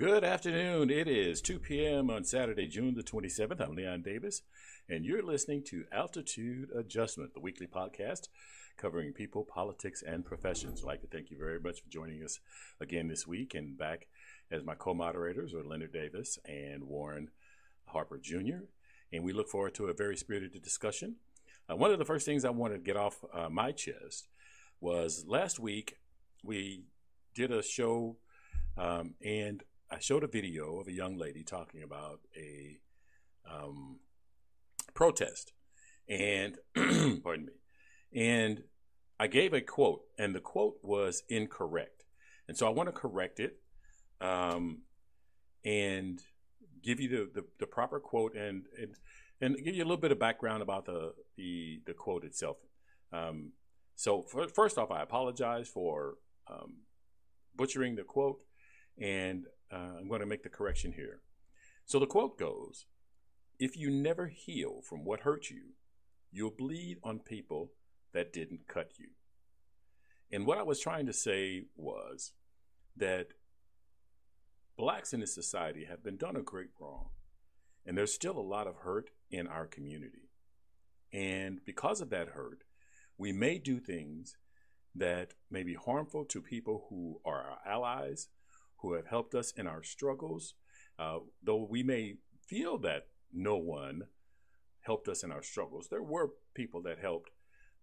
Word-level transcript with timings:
Good 0.00 0.24
afternoon. 0.24 0.88
It 0.88 1.08
is 1.08 1.42
2 1.42 1.58
p.m. 1.58 2.08
on 2.08 2.24
Saturday, 2.24 2.66
June 2.66 2.94
the 2.94 3.02
27th. 3.02 3.60
I'm 3.60 3.76
Leon 3.76 4.00
Davis, 4.00 4.40
and 4.88 5.04
you're 5.04 5.22
listening 5.22 5.62
to 5.64 5.84
Altitude 5.92 6.70
Adjustment, 6.74 7.34
the 7.34 7.40
weekly 7.40 7.66
podcast 7.66 8.28
covering 8.78 9.12
people, 9.12 9.44
politics, 9.44 10.02
and 10.02 10.24
professions. 10.24 10.80
I'd 10.80 10.86
like 10.86 11.00
to 11.02 11.06
thank 11.06 11.30
you 11.30 11.36
very 11.36 11.60
much 11.60 11.82
for 11.82 11.90
joining 11.90 12.24
us 12.24 12.40
again 12.80 13.08
this 13.08 13.26
week 13.26 13.54
and 13.54 13.76
back 13.76 14.06
as 14.50 14.64
my 14.64 14.74
co 14.74 14.94
moderators 14.94 15.52
are 15.52 15.62
Leonard 15.62 15.92
Davis 15.92 16.38
and 16.46 16.84
Warren 16.84 17.28
Harper 17.84 18.16
Jr. 18.16 18.64
And 19.12 19.22
we 19.22 19.34
look 19.34 19.50
forward 19.50 19.74
to 19.74 19.88
a 19.88 19.92
very 19.92 20.16
spirited 20.16 20.62
discussion. 20.62 21.16
Uh, 21.70 21.76
one 21.76 21.90
of 21.90 21.98
the 21.98 22.06
first 22.06 22.24
things 22.24 22.46
I 22.46 22.50
wanted 22.50 22.76
to 22.76 22.84
get 22.84 22.96
off 22.96 23.22
uh, 23.34 23.50
my 23.50 23.70
chest 23.70 24.28
was 24.80 25.26
last 25.28 25.60
week 25.60 25.98
we 26.42 26.84
did 27.34 27.52
a 27.52 27.62
show 27.62 28.16
um, 28.78 29.12
and 29.22 29.62
I 29.90 29.98
showed 29.98 30.22
a 30.22 30.28
video 30.28 30.78
of 30.78 30.86
a 30.86 30.92
young 30.92 31.16
lady 31.16 31.42
talking 31.42 31.82
about 31.82 32.20
a 32.36 32.78
um, 33.50 33.98
protest, 34.94 35.52
and 36.08 36.56
pardon 37.22 37.46
me, 37.46 37.52
and 38.14 38.62
I 39.18 39.26
gave 39.26 39.52
a 39.52 39.60
quote, 39.60 40.02
and 40.16 40.34
the 40.34 40.40
quote 40.40 40.76
was 40.82 41.24
incorrect, 41.28 42.04
and 42.46 42.56
so 42.56 42.66
I 42.66 42.70
want 42.70 42.88
to 42.88 42.92
correct 42.92 43.40
it, 43.40 43.60
um, 44.20 44.82
and 45.64 46.20
give 46.82 47.00
you 47.00 47.08
the, 47.08 47.40
the, 47.40 47.46
the 47.58 47.66
proper 47.66 47.98
quote 48.00 48.34
and, 48.34 48.64
and 48.80 48.94
and 49.42 49.56
give 49.64 49.74
you 49.74 49.82
a 49.82 49.86
little 49.86 49.96
bit 49.96 50.12
of 50.12 50.18
background 50.18 50.62
about 50.62 50.84
the 50.84 51.14
the, 51.36 51.80
the 51.86 51.94
quote 51.94 52.24
itself. 52.24 52.58
Um, 53.12 53.52
so 53.96 54.22
for, 54.22 54.46
first 54.48 54.78
off, 54.78 54.90
I 54.90 55.02
apologize 55.02 55.68
for 55.68 56.14
um, 56.48 56.82
butchering 57.56 57.96
the 57.96 58.04
quote, 58.04 58.40
and 59.00 59.46
uh, 59.72 59.98
I'm 59.98 60.08
going 60.08 60.20
to 60.20 60.26
make 60.26 60.42
the 60.42 60.48
correction 60.48 60.92
here. 60.92 61.20
So 61.86 61.98
the 61.98 62.06
quote 62.06 62.38
goes 62.38 62.86
If 63.58 63.76
you 63.76 63.90
never 63.90 64.28
heal 64.28 64.80
from 64.82 65.04
what 65.04 65.20
hurt 65.20 65.50
you, 65.50 65.74
you'll 66.32 66.50
bleed 66.50 66.98
on 67.02 67.20
people 67.20 67.72
that 68.12 68.32
didn't 68.32 68.68
cut 68.68 68.92
you. 68.98 69.08
And 70.32 70.46
what 70.46 70.58
I 70.58 70.62
was 70.62 70.80
trying 70.80 71.06
to 71.06 71.12
say 71.12 71.64
was 71.76 72.32
that 72.96 73.28
blacks 74.76 75.12
in 75.12 75.20
this 75.20 75.34
society 75.34 75.84
have 75.84 76.02
been 76.02 76.16
done 76.16 76.36
a 76.36 76.42
great 76.42 76.70
wrong. 76.80 77.08
And 77.84 77.96
there's 77.96 78.14
still 78.14 78.38
a 78.38 78.40
lot 78.40 78.66
of 78.66 78.76
hurt 78.76 79.10
in 79.30 79.46
our 79.46 79.66
community. 79.66 80.30
And 81.12 81.60
because 81.64 82.00
of 82.00 82.10
that 82.10 82.28
hurt, 82.28 82.62
we 83.18 83.32
may 83.32 83.58
do 83.58 83.80
things 83.80 84.36
that 84.94 85.34
may 85.50 85.62
be 85.62 85.74
harmful 85.74 86.24
to 86.26 86.40
people 86.40 86.86
who 86.88 87.20
are 87.24 87.42
our 87.42 87.58
allies, 87.66 88.28
who 88.82 88.94
have 88.94 89.06
helped 89.06 89.34
us 89.34 89.52
in 89.52 89.66
our 89.66 89.82
struggles. 89.82 90.54
Uh, 90.98 91.18
though 91.42 91.66
we 91.68 91.82
may 91.82 92.16
feel 92.46 92.78
that 92.78 93.06
no 93.32 93.56
one 93.56 94.02
helped 94.80 95.08
us 95.08 95.22
in 95.22 95.32
our 95.32 95.42
struggles, 95.42 95.88
there 95.88 96.02
were 96.02 96.30
people 96.54 96.82
that 96.82 96.98
helped 96.98 97.30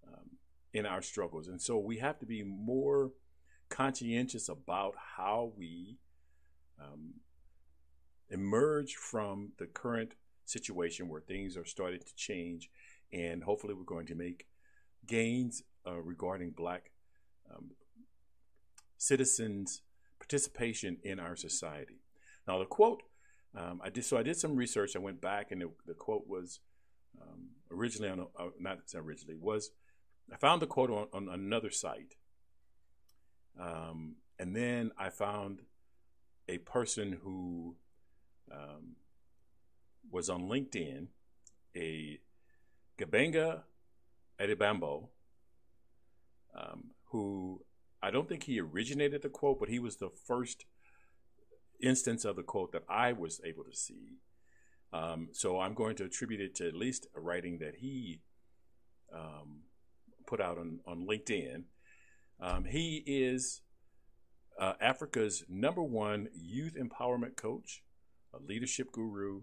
um, 0.07 0.29
in 0.73 0.85
our 0.85 1.01
struggles. 1.01 1.47
And 1.47 1.61
so 1.61 1.77
we 1.77 1.97
have 1.97 2.19
to 2.19 2.25
be 2.25 2.43
more 2.43 3.11
conscientious 3.69 4.49
about 4.49 4.93
how 5.15 5.51
we 5.57 5.97
um, 6.79 7.15
emerge 8.29 8.95
from 8.95 9.51
the 9.57 9.65
current 9.65 10.13
situation 10.45 11.09
where 11.09 11.21
things 11.21 11.57
are 11.57 11.65
starting 11.65 11.99
to 11.99 12.15
change. 12.15 12.69
And 13.11 13.43
hopefully, 13.43 13.73
we're 13.73 13.83
going 13.83 14.07
to 14.07 14.15
make 14.15 14.47
gains 15.05 15.63
uh, 15.85 15.95
regarding 15.95 16.51
black 16.51 16.91
um, 17.49 17.71
citizens 18.97 19.81
participation 20.28 20.97
in 21.03 21.20
our 21.20 21.36
society. 21.36 22.02
Now, 22.47 22.59
the 22.59 22.66
quote, 22.66 23.03
um, 23.56 23.81
I 23.83 23.89
did 23.89 24.03
so 24.03 24.17
I 24.17 24.23
did 24.23 24.36
some 24.38 24.56
research. 24.56 24.95
I 24.95 25.00
went 25.00 25.22
back, 25.22 25.52
and 25.52 25.61
the, 25.61 25.70
the 25.86 25.94
quote 25.94 26.28
was 26.28 26.59
um, 27.22 27.50
originally 27.72 28.11
on 28.11 28.20
a, 28.20 28.23
uh, 28.23 28.50
not 28.59 28.80
originally 28.94 29.37
was 29.39 29.71
I 30.32 30.36
found 30.36 30.61
the 30.61 30.67
quote 30.67 30.92
on, 30.92 31.08
on 31.14 31.33
another 31.33 31.71
site, 31.71 32.16
um, 33.60 34.16
and 34.37 34.55
then 34.55 34.92
I 34.98 35.10
found 35.10 35.61
a 36.49 36.58
person 36.60 37.20
who 37.23 37.76
um, 38.52 38.98
was 40.11 40.30
on 40.30 40.43
LinkedIn, 40.43 41.08
a 41.76 42.20
Gbenga 42.99 43.61
Adebambo, 44.39 45.08
um, 46.55 46.92
who 47.11 47.61
I 48.02 48.11
don't 48.11 48.30
think 48.30 48.43
he 48.43 48.59
originated 48.59 49.21
the 49.21 49.30
quote, 49.30 49.59
but 49.59 49.69
he 49.69 49.80
was 49.80 49.97
the 49.97 50.09
first 50.09 50.65
instance 51.81 52.25
of 52.25 52.35
the 52.35 52.43
quote 52.43 52.71
that 52.71 52.83
I 52.89 53.13
was 53.13 53.41
able 53.43 53.63
to 53.63 53.75
see. 53.75 54.17
Um, 54.93 55.30
so 55.31 55.59
I'm 55.59 55.73
going 55.73 55.95
to 55.97 56.05
attribute 56.05 56.41
it 56.41 56.55
to 56.55 56.67
at 56.67 56.75
least 56.75 57.07
a 57.15 57.19
writing 57.19 57.59
that 57.59 57.75
he 57.77 58.21
um, 59.13 59.61
put 60.25 60.39
out 60.39 60.57
on, 60.57 60.80
on 60.86 61.07
LinkedIn. 61.07 61.63
Um, 62.39 62.65
he 62.65 63.03
is 63.05 63.61
uh, 64.59 64.73
Africa's 64.80 65.43
number 65.49 65.83
one 65.83 66.30
youth 66.33 66.75
empowerment 66.75 67.36
coach, 67.36 67.83
a 68.33 68.41
leadership 68.41 68.91
guru, 68.91 69.41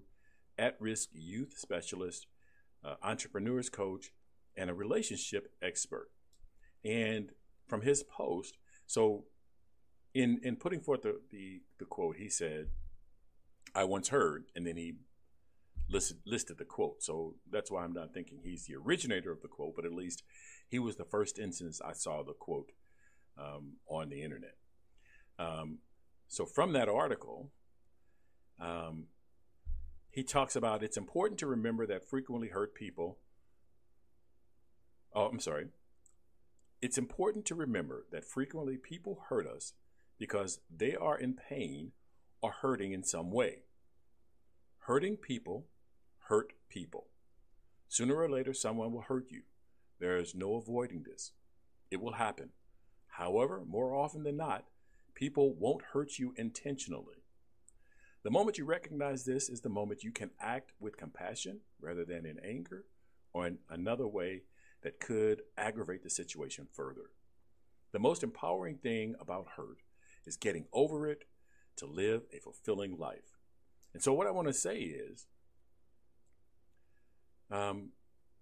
at 0.56 0.76
risk 0.80 1.10
youth 1.12 1.54
specialist, 1.56 2.26
uh, 2.84 2.94
entrepreneurs 3.02 3.68
coach, 3.68 4.12
and 4.56 4.70
a 4.70 4.74
relationship 4.74 5.52
expert. 5.62 6.10
And 6.84 7.30
from 7.66 7.82
his 7.82 8.02
post. 8.02 8.58
So, 8.86 9.24
in 10.12 10.40
in 10.42 10.56
putting 10.56 10.80
forth 10.80 11.02
the, 11.02 11.20
the, 11.30 11.62
the 11.78 11.84
quote, 11.84 12.16
he 12.16 12.28
said, 12.28 12.68
"I 13.74 13.84
once 13.84 14.08
heard," 14.08 14.44
and 14.54 14.66
then 14.66 14.76
he 14.76 14.94
listed 15.88 16.18
listed 16.24 16.58
the 16.58 16.64
quote. 16.64 17.02
So 17.02 17.34
that's 17.50 17.70
why 17.70 17.84
I'm 17.84 17.92
not 17.92 18.12
thinking 18.12 18.40
he's 18.42 18.66
the 18.66 18.76
originator 18.76 19.30
of 19.30 19.42
the 19.42 19.48
quote, 19.48 19.76
but 19.76 19.84
at 19.84 19.92
least 19.92 20.22
he 20.68 20.78
was 20.78 20.96
the 20.96 21.04
first 21.04 21.38
instance 21.38 21.80
I 21.84 21.92
saw 21.92 22.22
the 22.22 22.32
quote 22.32 22.72
um, 23.38 23.74
on 23.88 24.08
the 24.08 24.22
internet. 24.22 24.56
Um, 25.38 25.78
so 26.28 26.46
from 26.46 26.72
that 26.72 26.88
article, 26.88 27.50
um, 28.60 29.06
he 30.10 30.22
talks 30.22 30.56
about 30.56 30.82
it's 30.82 30.96
important 30.96 31.38
to 31.40 31.46
remember 31.46 31.86
that 31.86 32.08
frequently 32.08 32.48
hurt 32.48 32.74
people. 32.74 33.18
Oh, 35.14 35.26
I'm 35.26 35.40
sorry. 35.40 35.66
It's 36.84 36.98
important 36.98 37.46
to 37.46 37.54
remember 37.54 38.04
that 38.12 38.26
frequently 38.26 38.76
people 38.76 39.22
hurt 39.30 39.46
us 39.46 39.72
because 40.18 40.60
they 40.68 40.94
are 40.94 41.16
in 41.18 41.32
pain 41.32 41.92
or 42.42 42.50
hurting 42.60 42.92
in 42.92 43.02
some 43.02 43.30
way. 43.30 43.62
Hurting 44.80 45.16
people 45.16 45.64
hurt 46.28 46.52
people. 46.68 47.06
Sooner 47.88 48.14
or 48.14 48.28
later, 48.28 48.52
someone 48.52 48.92
will 48.92 49.00
hurt 49.00 49.30
you. 49.30 49.44
There 49.98 50.18
is 50.18 50.34
no 50.34 50.56
avoiding 50.56 51.04
this. 51.04 51.32
It 51.90 52.02
will 52.02 52.12
happen. 52.12 52.50
However, 53.06 53.62
more 53.66 53.94
often 53.94 54.22
than 54.22 54.36
not, 54.36 54.66
people 55.14 55.54
won't 55.54 55.94
hurt 55.94 56.18
you 56.18 56.34
intentionally. 56.36 57.24
The 58.24 58.30
moment 58.30 58.58
you 58.58 58.66
recognize 58.66 59.24
this 59.24 59.48
is 59.48 59.62
the 59.62 59.70
moment 59.70 60.04
you 60.04 60.12
can 60.12 60.32
act 60.38 60.72
with 60.78 60.98
compassion 60.98 61.60
rather 61.80 62.04
than 62.04 62.26
in 62.26 62.38
anger 62.44 62.84
or 63.32 63.46
in 63.46 63.60
another 63.70 64.06
way 64.06 64.42
that 64.84 65.00
could 65.00 65.42
aggravate 65.56 66.04
the 66.04 66.10
situation 66.10 66.68
further. 66.72 67.10
The 67.92 67.98
most 67.98 68.22
empowering 68.22 68.76
thing 68.76 69.16
about 69.18 69.48
hurt 69.56 69.78
is 70.26 70.36
getting 70.36 70.66
over 70.72 71.08
it 71.08 71.24
to 71.76 71.86
live 71.86 72.22
a 72.32 72.38
fulfilling 72.38 72.96
life. 72.96 73.38
And 73.92 74.02
so, 74.02 74.12
what 74.12 74.26
I 74.26 74.30
want 74.30 74.46
to 74.48 74.54
say 74.54 74.78
is 74.78 75.26
um, 77.50 77.90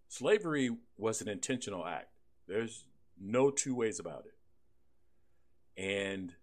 slavery 0.08 0.70
was 0.98 1.20
an 1.20 1.28
intentional 1.28 1.86
act. 1.86 2.10
There's 2.48 2.84
no 3.20 3.50
two 3.50 3.74
ways 3.74 4.00
about 4.00 4.24
it. 4.26 5.80
And 5.80 6.34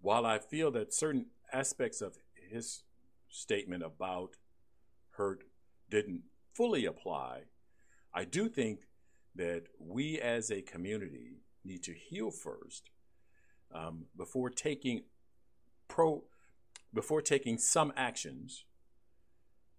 while 0.00 0.24
I 0.24 0.38
feel 0.38 0.70
that 0.72 0.94
certain 0.94 1.26
aspects 1.52 2.00
of 2.00 2.16
his 2.34 2.84
statement 3.28 3.82
about 3.82 4.36
hurt 5.12 5.44
didn't 5.90 6.22
fully 6.54 6.86
apply, 6.86 7.42
I 8.14 8.24
do 8.24 8.48
think 8.48 8.80
that 9.34 9.64
we 9.78 10.18
as 10.20 10.50
a 10.50 10.62
community 10.62 11.38
need 11.64 11.82
to 11.84 11.94
heal 11.94 12.30
first 12.30 12.90
um, 13.74 14.06
before 14.16 14.50
taking 14.50 15.02
pro 15.88 16.22
before 16.92 17.22
taking 17.22 17.56
some 17.58 17.92
actions 17.96 18.64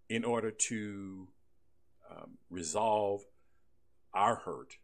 in 0.08 0.24
order 0.24 0.52
to 0.52 1.28
um, 2.10 2.38
resolve 2.50 3.22
our 4.14 4.36
hurt. 4.36 4.78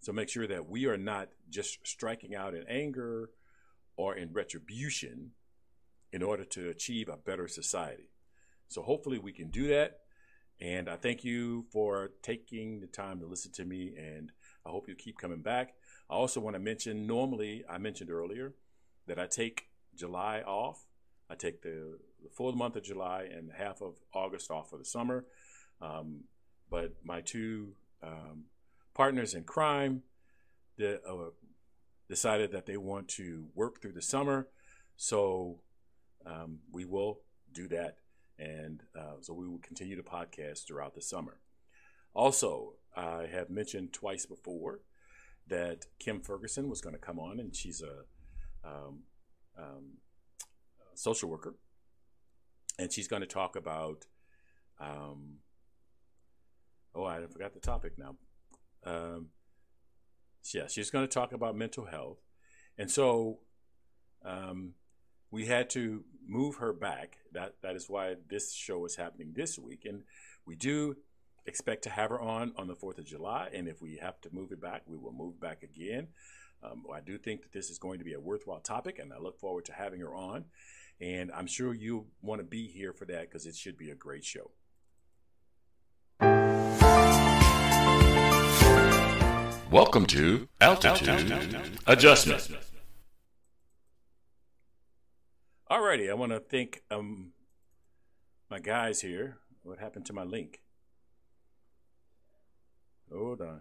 So 0.00 0.12
make 0.12 0.28
sure 0.28 0.46
that 0.46 0.68
we 0.68 0.86
are 0.86 0.96
not 0.96 1.28
just 1.48 1.86
striking 1.86 2.34
out 2.34 2.54
in 2.54 2.64
anger 2.68 3.30
or 3.96 4.16
in 4.16 4.32
retribution 4.32 5.32
in 6.12 6.22
order 6.22 6.44
to 6.44 6.68
achieve 6.68 7.08
a 7.08 7.16
better 7.16 7.46
society. 7.46 8.10
So 8.68 8.82
hopefully 8.82 9.18
we 9.18 9.32
can 9.32 9.50
do 9.50 9.68
that. 9.68 9.99
And 10.60 10.88
I 10.88 10.96
thank 10.96 11.24
you 11.24 11.64
for 11.72 12.10
taking 12.22 12.80
the 12.80 12.86
time 12.86 13.18
to 13.20 13.26
listen 13.26 13.50
to 13.52 13.64
me, 13.64 13.94
and 13.96 14.30
I 14.66 14.70
hope 14.70 14.88
you 14.88 14.94
keep 14.94 15.16
coming 15.18 15.40
back. 15.40 15.74
I 16.10 16.14
also 16.14 16.40
want 16.40 16.54
to 16.54 16.60
mention 16.60 17.06
normally, 17.06 17.64
I 17.68 17.78
mentioned 17.78 18.10
earlier 18.10 18.52
that 19.06 19.18
I 19.18 19.26
take 19.26 19.68
July 19.94 20.42
off. 20.42 20.86
I 21.30 21.34
take 21.34 21.62
the, 21.62 21.98
the 22.22 22.28
full 22.28 22.52
month 22.52 22.76
of 22.76 22.82
July 22.82 23.28
and 23.34 23.50
half 23.56 23.80
of 23.80 23.94
August 24.12 24.50
off 24.50 24.68
for 24.70 24.76
the 24.76 24.84
summer. 24.84 25.24
Um, 25.80 26.24
but 26.70 26.94
my 27.04 27.20
two 27.20 27.72
um, 28.02 28.44
partners 28.92 29.34
in 29.34 29.44
crime 29.44 30.02
the, 30.76 31.00
uh, 31.08 31.30
decided 32.08 32.52
that 32.52 32.66
they 32.66 32.76
want 32.76 33.08
to 33.08 33.46
work 33.54 33.80
through 33.80 33.92
the 33.92 34.02
summer. 34.02 34.48
So 34.96 35.60
um, 36.26 36.58
we 36.70 36.84
will 36.84 37.20
do 37.52 37.68
that. 37.68 37.96
And 38.40 38.82
uh, 38.98 39.16
so 39.20 39.34
we 39.34 39.46
will 39.46 39.58
continue 39.58 39.96
to 39.96 40.02
podcast 40.02 40.66
throughout 40.66 40.94
the 40.94 41.02
summer. 41.02 41.40
Also, 42.14 42.74
I 42.96 43.26
have 43.30 43.50
mentioned 43.50 43.92
twice 43.92 44.24
before 44.24 44.80
that 45.48 45.86
Kim 45.98 46.20
Ferguson 46.20 46.68
was 46.68 46.80
going 46.80 46.94
to 46.94 47.00
come 47.00 47.18
on, 47.18 47.38
and 47.38 47.54
she's 47.54 47.82
a, 47.82 48.66
um, 48.66 49.00
um, 49.58 49.98
social 50.94 51.28
worker, 51.28 51.54
and 52.78 52.90
she's 52.90 53.08
going 53.08 53.20
to 53.20 53.28
talk 53.28 53.56
about. 53.56 54.06
Um, 54.80 55.40
oh, 56.94 57.04
I 57.04 57.20
forgot 57.26 57.52
the 57.52 57.60
topic 57.60 57.92
now. 57.98 58.16
Um, 58.84 59.28
yeah, 60.54 60.66
she's 60.66 60.90
going 60.90 61.06
to 61.06 61.12
talk 61.12 61.32
about 61.32 61.54
mental 61.56 61.84
health, 61.84 62.18
and 62.78 62.90
so 62.90 63.40
um, 64.24 64.72
we 65.30 65.46
had 65.46 65.68
to 65.70 66.04
move 66.26 66.56
her 66.56 66.72
back. 66.72 67.18
That 67.32 67.56
that 67.62 67.76
is 67.76 67.88
why 67.88 68.16
this 68.28 68.52
show 68.52 68.84
is 68.84 68.96
happening 68.96 69.32
this 69.34 69.58
week, 69.58 69.84
and 69.84 70.02
we 70.46 70.56
do 70.56 70.96
expect 71.46 71.82
to 71.84 71.90
have 71.90 72.10
her 72.10 72.20
on 72.20 72.52
on 72.56 72.68
the 72.68 72.76
4th 72.76 72.98
of 72.98 73.04
July. 73.04 73.48
And 73.52 73.68
if 73.68 73.80
we 73.80 73.96
have 73.96 74.20
to 74.22 74.30
move 74.32 74.52
it 74.52 74.60
back, 74.60 74.82
we 74.86 74.96
will 74.96 75.12
move 75.12 75.40
back 75.40 75.62
again. 75.62 76.08
Um, 76.62 76.84
I 76.94 77.00
do 77.00 77.16
think 77.16 77.42
that 77.42 77.52
this 77.52 77.70
is 77.70 77.78
going 77.78 77.98
to 77.98 78.04
be 78.04 78.12
a 78.12 78.20
worthwhile 78.20 78.60
topic, 78.60 78.98
and 78.98 79.12
I 79.12 79.18
look 79.18 79.38
forward 79.38 79.64
to 79.66 79.72
having 79.72 80.00
her 80.00 80.14
on. 80.14 80.44
And 81.00 81.32
I'm 81.32 81.46
sure 81.46 81.72
you 81.72 82.06
want 82.20 82.40
to 82.40 82.44
be 82.44 82.66
here 82.68 82.92
for 82.92 83.06
that 83.06 83.22
because 83.22 83.46
it 83.46 83.56
should 83.56 83.78
be 83.78 83.90
a 83.90 83.94
great 83.94 84.24
show. 84.24 84.50
Welcome 89.70 90.04
to 90.06 90.48
Altitude, 90.60 91.08
Altitude. 91.08 91.78
Adjustment. 91.86 92.69
Alrighty, 95.70 96.10
I 96.10 96.14
want 96.14 96.32
to 96.32 96.40
thank 96.40 96.82
um, 96.90 97.30
my 98.50 98.58
guys 98.58 99.00
here. 99.00 99.38
What 99.62 99.78
happened 99.78 100.04
to 100.06 100.12
my 100.12 100.24
link? 100.24 100.60
Hold 103.12 103.40
on. 103.40 103.60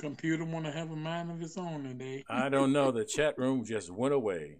Computer 0.00 0.44
want 0.44 0.64
to 0.64 0.72
have 0.72 0.90
a 0.90 0.96
mind 0.96 1.30
of 1.30 1.40
its 1.40 1.56
own 1.56 1.84
today. 1.84 2.24
I 2.28 2.48
don't 2.48 2.72
know. 2.72 2.90
The 2.90 3.04
chat 3.16 3.38
room 3.38 3.64
just 3.64 3.88
went 3.88 4.14
away. 4.14 4.56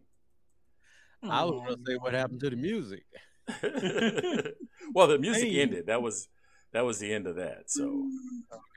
Oh, 1.24 1.30
I 1.30 1.44
was 1.44 1.60
going 1.60 1.76
to 1.76 1.82
say 1.84 1.96
what 1.96 2.14
happened 2.14 2.38
to 2.40 2.50
the 2.50 2.56
music. 2.56 3.02
well, 4.94 5.08
the 5.08 5.18
music 5.18 5.48
hey. 5.48 5.62
ended. 5.62 5.86
That 5.86 6.00
was 6.00 6.28
that 6.72 6.84
was 6.84 7.00
the 7.00 7.12
end 7.12 7.26
of 7.26 7.36
that. 7.36 7.64
So 7.66 8.08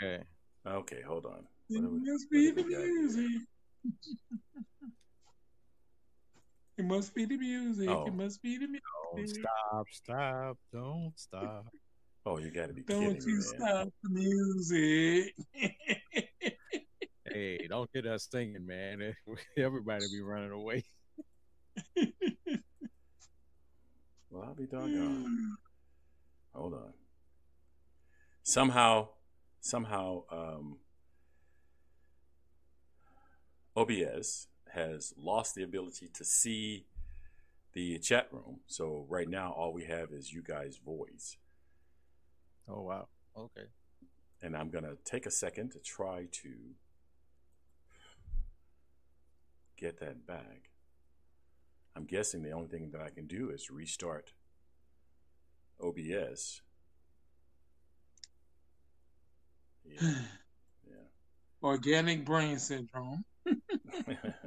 okay, 0.02 0.24
okay, 0.66 1.02
hold 1.06 1.28
on. 1.28 1.44
It 1.70 1.84
must 1.84 2.32
be 2.32 2.50
the 2.50 2.64
music. 2.64 3.42
it 6.82 6.88
must 6.88 7.14
be 7.14 7.26
the 7.26 7.38
music. 7.38 7.90
Oh. 7.90 8.08
It 8.08 8.14
must 8.14 8.42
be 8.42 8.58
the 8.58 8.68
music. 8.68 8.82
Don't 9.16 9.30
stop, 9.30 9.86
stop, 9.92 10.58
don't 10.74 11.14
stop. 11.16 11.68
Oh, 12.26 12.40
you 12.40 12.50
got 12.50 12.68
to 12.68 12.74
be 12.74 12.82
don't 12.82 13.14
kidding 13.14 13.30
you 13.30 13.36
me, 13.36 13.42
stop 13.42 13.88
the 14.04 14.10
music. 14.10 15.36
hey, 17.32 17.68
don't 17.68 17.92
get 17.94 18.08
us 18.08 18.28
singing, 18.32 18.66
man. 18.66 19.16
Everybody 19.58 20.06
be 20.12 20.22
running 20.22 20.52
away. 20.52 20.84
well, 24.30 24.44
I'll 24.44 24.56
be 24.56 24.66
doggone. 24.66 25.58
Hold 26.56 26.74
on. 26.74 26.94
Somehow, 28.44 29.10
somehow, 29.62 30.24
um, 30.32 30.78
OBS 33.76 34.48
has 34.74 35.14
lost 35.18 35.56
the 35.56 35.64
ability 35.64 36.10
to 36.14 36.24
see 36.24 36.86
the 37.74 37.98
chat 38.00 38.28
room. 38.32 38.60
So 38.68 39.06
right 39.10 39.30
now, 39.30 39.52
all 39.52 39.74
we 39.74 39.86
have 39.86 40.12
is 40.12 40.34
you 40.34 40.42
guys' 40.42 40.78
voice. 40.78 41.38
Oh 42.68 42.82
wow. 42.82 43.08
Okay. 43.38 43.68
And 44.42 44.56
I'm 44.56 44.70
gonna 44.70 44.96
take 45.04 45.26
a 45.26 45.32
second 45.32 45.72
to 45.72 45.80
try 45.80 46.28
to 46.32 46.50
get 49.78 50.00
that 50.00 50.26
back. 50.26 50.70
I'm 51.96 52.06
guessing 52.06 52.44
the 52.44 52.52
only 52.52 52.68
thing 52.68 52.92
that 52.92 53.02
I 53.02 53.10
can 53.10 53.28
do 53.28 53.50
is 53.50 53.70
restart 53.70 54.34
OBS. 55.82 56.62
Yeah. 59.84 60.10
yeah. 60.88 61.08
Organic 61.64 62.24
brain 62.24 62.60
syndrome. 62.60 63.26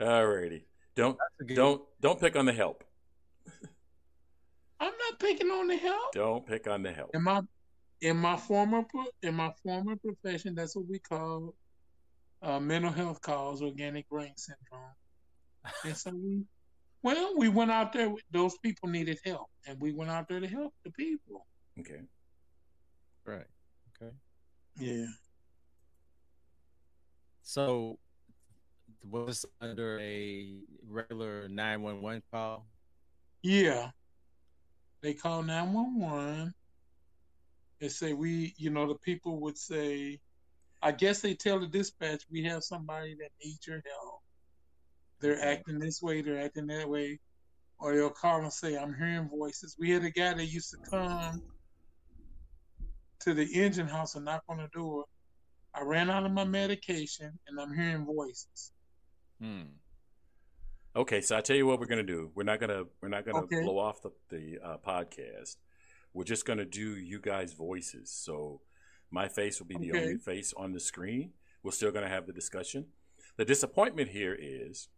Alrighty. 0.00 0.62
Don't 0.94 1.18
don't 1.54 1.82
don't 2.00 2.20
pick 2.20 2.36
on 2.36 2.46
the 2.46 2.52
help. 2.52 2.84
I'm 4.80 4.92
not 4.92 5.18
picking 5.18 5.50
on 5.50 5.68
the 5.68 5.76
help. 5.76 6.12
Don't 6.12 6.46
pick 6.46 6.68
on 6.68 6.82
the 6.82 6.92
help. 6.92 7.14
In 7.14 7.22
my 7.22 7.42
in 8.00 8.16
my 8.16 8.36
former 8.36 8.84
in 9.22 9.34
my 9.34 9.52
former 9.62 9.96
profession, 9.96 10.54
that's 10.54 10.76
what 10.76 10.86
we 10.88 10.98
call 10.98 11.54
uh, 12.42 12.60
mental 12.60 12.92
health 12.92 13.20
cause 13.20 13.62
organic 13.62 14.08
brain 14.08 14.32
syndrome. 14.36 14.94
and 15.84 15.96
so 15.96 16.12
we, 16.12 16.42
well, 17.02 17.34
we 17.36 17.48
went 17.48 17.70
out 17.70 17.92
there. 17.92 18.12
Those 18.30 18.56
people 18.58 18.88
needed 18.88 19.18
help, 19.24 19.48
and 19.66 19.80
we 19.80 19.92
went 19.92 20.10
out 20.10 20.28
there 20.28 20.40
to 20.40 20.48
help 20.48 20.74
the 20.84 20.90
people. 20.92 21.46
Okay. 21.78 22.00
Right. 23.24 23.46
Okay. 24.00 24.12
Yeah. 24.78 25.06
So, 27.42 27.98
was 29.02 29.44
under 29.60 29.98
a 30.00 30.56
regular 30.88 31.48
nine 31.48 31.82
one 31.82 32.02
one 32.02 32.22
call? 32.30 32.66
Yeah. 33.42 33.90
They 35.00 35.14
call 35.14 35.42
911 35.42 36.52
and 37.80 37.92
say, 37.92 38.12
We, 38.12 38.54
you 38.56 38.70
know, 38.70 38.88
the 38.88 38.96
people 38.96 39.40
would 39.40 39.56
say, 39.56 40.18
I 40.82 40.92
guess 40.92 41.20
they 41.20 41.34
tell 41.34 41.60
the 41.60 41.66
dispatch, 41.66 42.24
we 42.30 42.42
have 42.44 42.62
somebody 42.62 43.14
that 43.14 43.30
needs 43.44 43.66
your 43.66 43.82
help. 43.86 44.22
They're 45.20 45.38
okay. 45.38 45.52
acting 45.52 45.78
this 45.78 46.02
way, 46.02 46.22
they're 46.22 46.44
acting 46.44 46.66
that 46.68 46.88
way. 46.88 47.18
Or 47.80 47.94
they'll 47.94 48.10
call 48.10 48.40
and 48.40 48.52
say, 48.52 48.76
I'm 48.76 48.94
hearing 48.94 49.28
voices. 49.28 49.76
We 49.78 49.90
had 49.90 50.04
a 50.04 50.10
guy 50.10 50.34
that 50.34 50.46
used 50.46 50.72
to 50.72 50.90
come 50.90 51.42
to 53.20 53.34
the 53.34 53.44
engine 53.54 53.86
house 53.86 54.16
and 54.16 54.24
knock 54.24 54.42
on 54.48 54.56
the 54.58 54.68
door. 54.72 55.04
I 55.74 55.82
ran 55.82 56.10
out 56.10 56.26
of 56.26 56.32
my 56.32 56.44
medication 56.44 57.38
and 57.46 57.60
I'm 57.60 57.72
hearing 57.72 58.04
voices. 58.04 58.72
Hmm. 59.40 59.62
Okay, 60.96 61.20
so 61.20 61.36
I 61.36 61.40
tell 61.40 61.56
you 61.56 61.66
what 61.66 61.78
we're 61.78 61.86
gonna 61.86 62.02
do. 62.02 62.30
We're 62.34 62.44
not 62.44 62.60
gonna 62.60 62.84
we're 63.00 63.08
not 63.08 63.24
gonna 63.24 63.44
okay. 63.44 63.62
blow 63.62 63.78
off 63.78 64.02
the 64.02 64.10
the 64.30 64.58
uh, 64.64 64.76
podcast. 64.84 65.56
We're 66.12 66.24
just 66.24 66.44
gonna 66.44 66.64
do 66.64 66.96
you 66.96 67.20
guys' 67.20 67.52
voices. 67.52 68.10
So 68.10 68.62
my 69.10 69.28
face 69.28 69.60
will 69.60 69.66
be 69.66 69.76
the 69.76 69.92
only 69.92 70.16
face 70.16 70.52
on 70.56 70.72
the 70.72 70.80
screen. 70.80 71.32
We're 71.62 71.72
still 71.72 71.92
gonna 71.92 72.08
have 72.08 72.26
the 72.26 72.32
discussion. 72.32 72.86
The 73.36 73.44
disappointment 73.44 74.10
here 74.10 74.36
is 74.38 74.88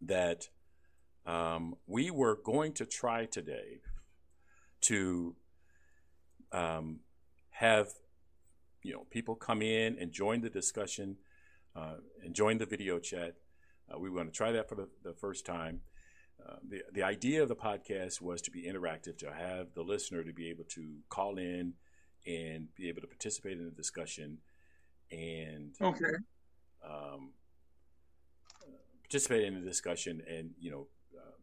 that 0.00 0.48
um, 1.26 1.76
we 1.86 2.10
were 2.10 2.38
going 2.44 2.72
to 2.74 2.86
try 2.86 3.24
today 3.24 3.80
to 4.82 5.34
um, 6.52 7.00
have 7.50 7.88
you 8.82 8.92
know 8.92 9.06
people 9.10 9.34
come 9.34 9.62
in 9.62 9.98
and 9.98 10.12
join 10.12 10.42
the 10.42 10.50
discussion 10.50 11.16
uh, 11.76 11.94
and 12.24 12.34
join 12.34 12.58
the 12.58 12.66
video 12.66 12.98
chat 12.98 13.34
uh, 13.92 13.98
we 13.98 14.10
want 14.10 14.32
to 14.32 14.36
try 14.36 14.52
that 14.52 14.68
for 14.68 14.74
the, 14.74 14.88
the 15.02 15.12
first 15.12 15.44
time. 15.44 15.80
Uh, 16.44 16.56
the, 16.68 16.82
the 16.92 17.02
idea 17.02 17.42
of 17.42 17.48
the 17.48 17.56
podcast 17.56 18.20
was 18.20 18.42
to 18.42 18.50
be 18.50 18.64
interactive, 18.64 19.16
to 19.18 19.32
have 19.32 19.68
the 19.74 19.82
listener 19.82 20.24
to 20.24 20.32
be 20.32 20.48
able 20.50 20.64
to 20.64 20.96
call 21.08 21.38
in 21.38 21.74
and 22.26 22.68
be 22.74 22.88
able 22.88 23.00
to 23.00 23.06
participate 23.06 23.58
in 23.58 23.64
the 23.64 23.70
discussion 23.70 24.38
and 25.12 25.74
okay. 25.80 26.14
um, 26.84 27.30
participate 29.02 29.44
in 29.44 29.54
the 29.54 29.60
discussion 29.60 30.22
and 30.28 30.50
you 30.58 30.70
know 30.70 30.86
uh, 31.16 31.36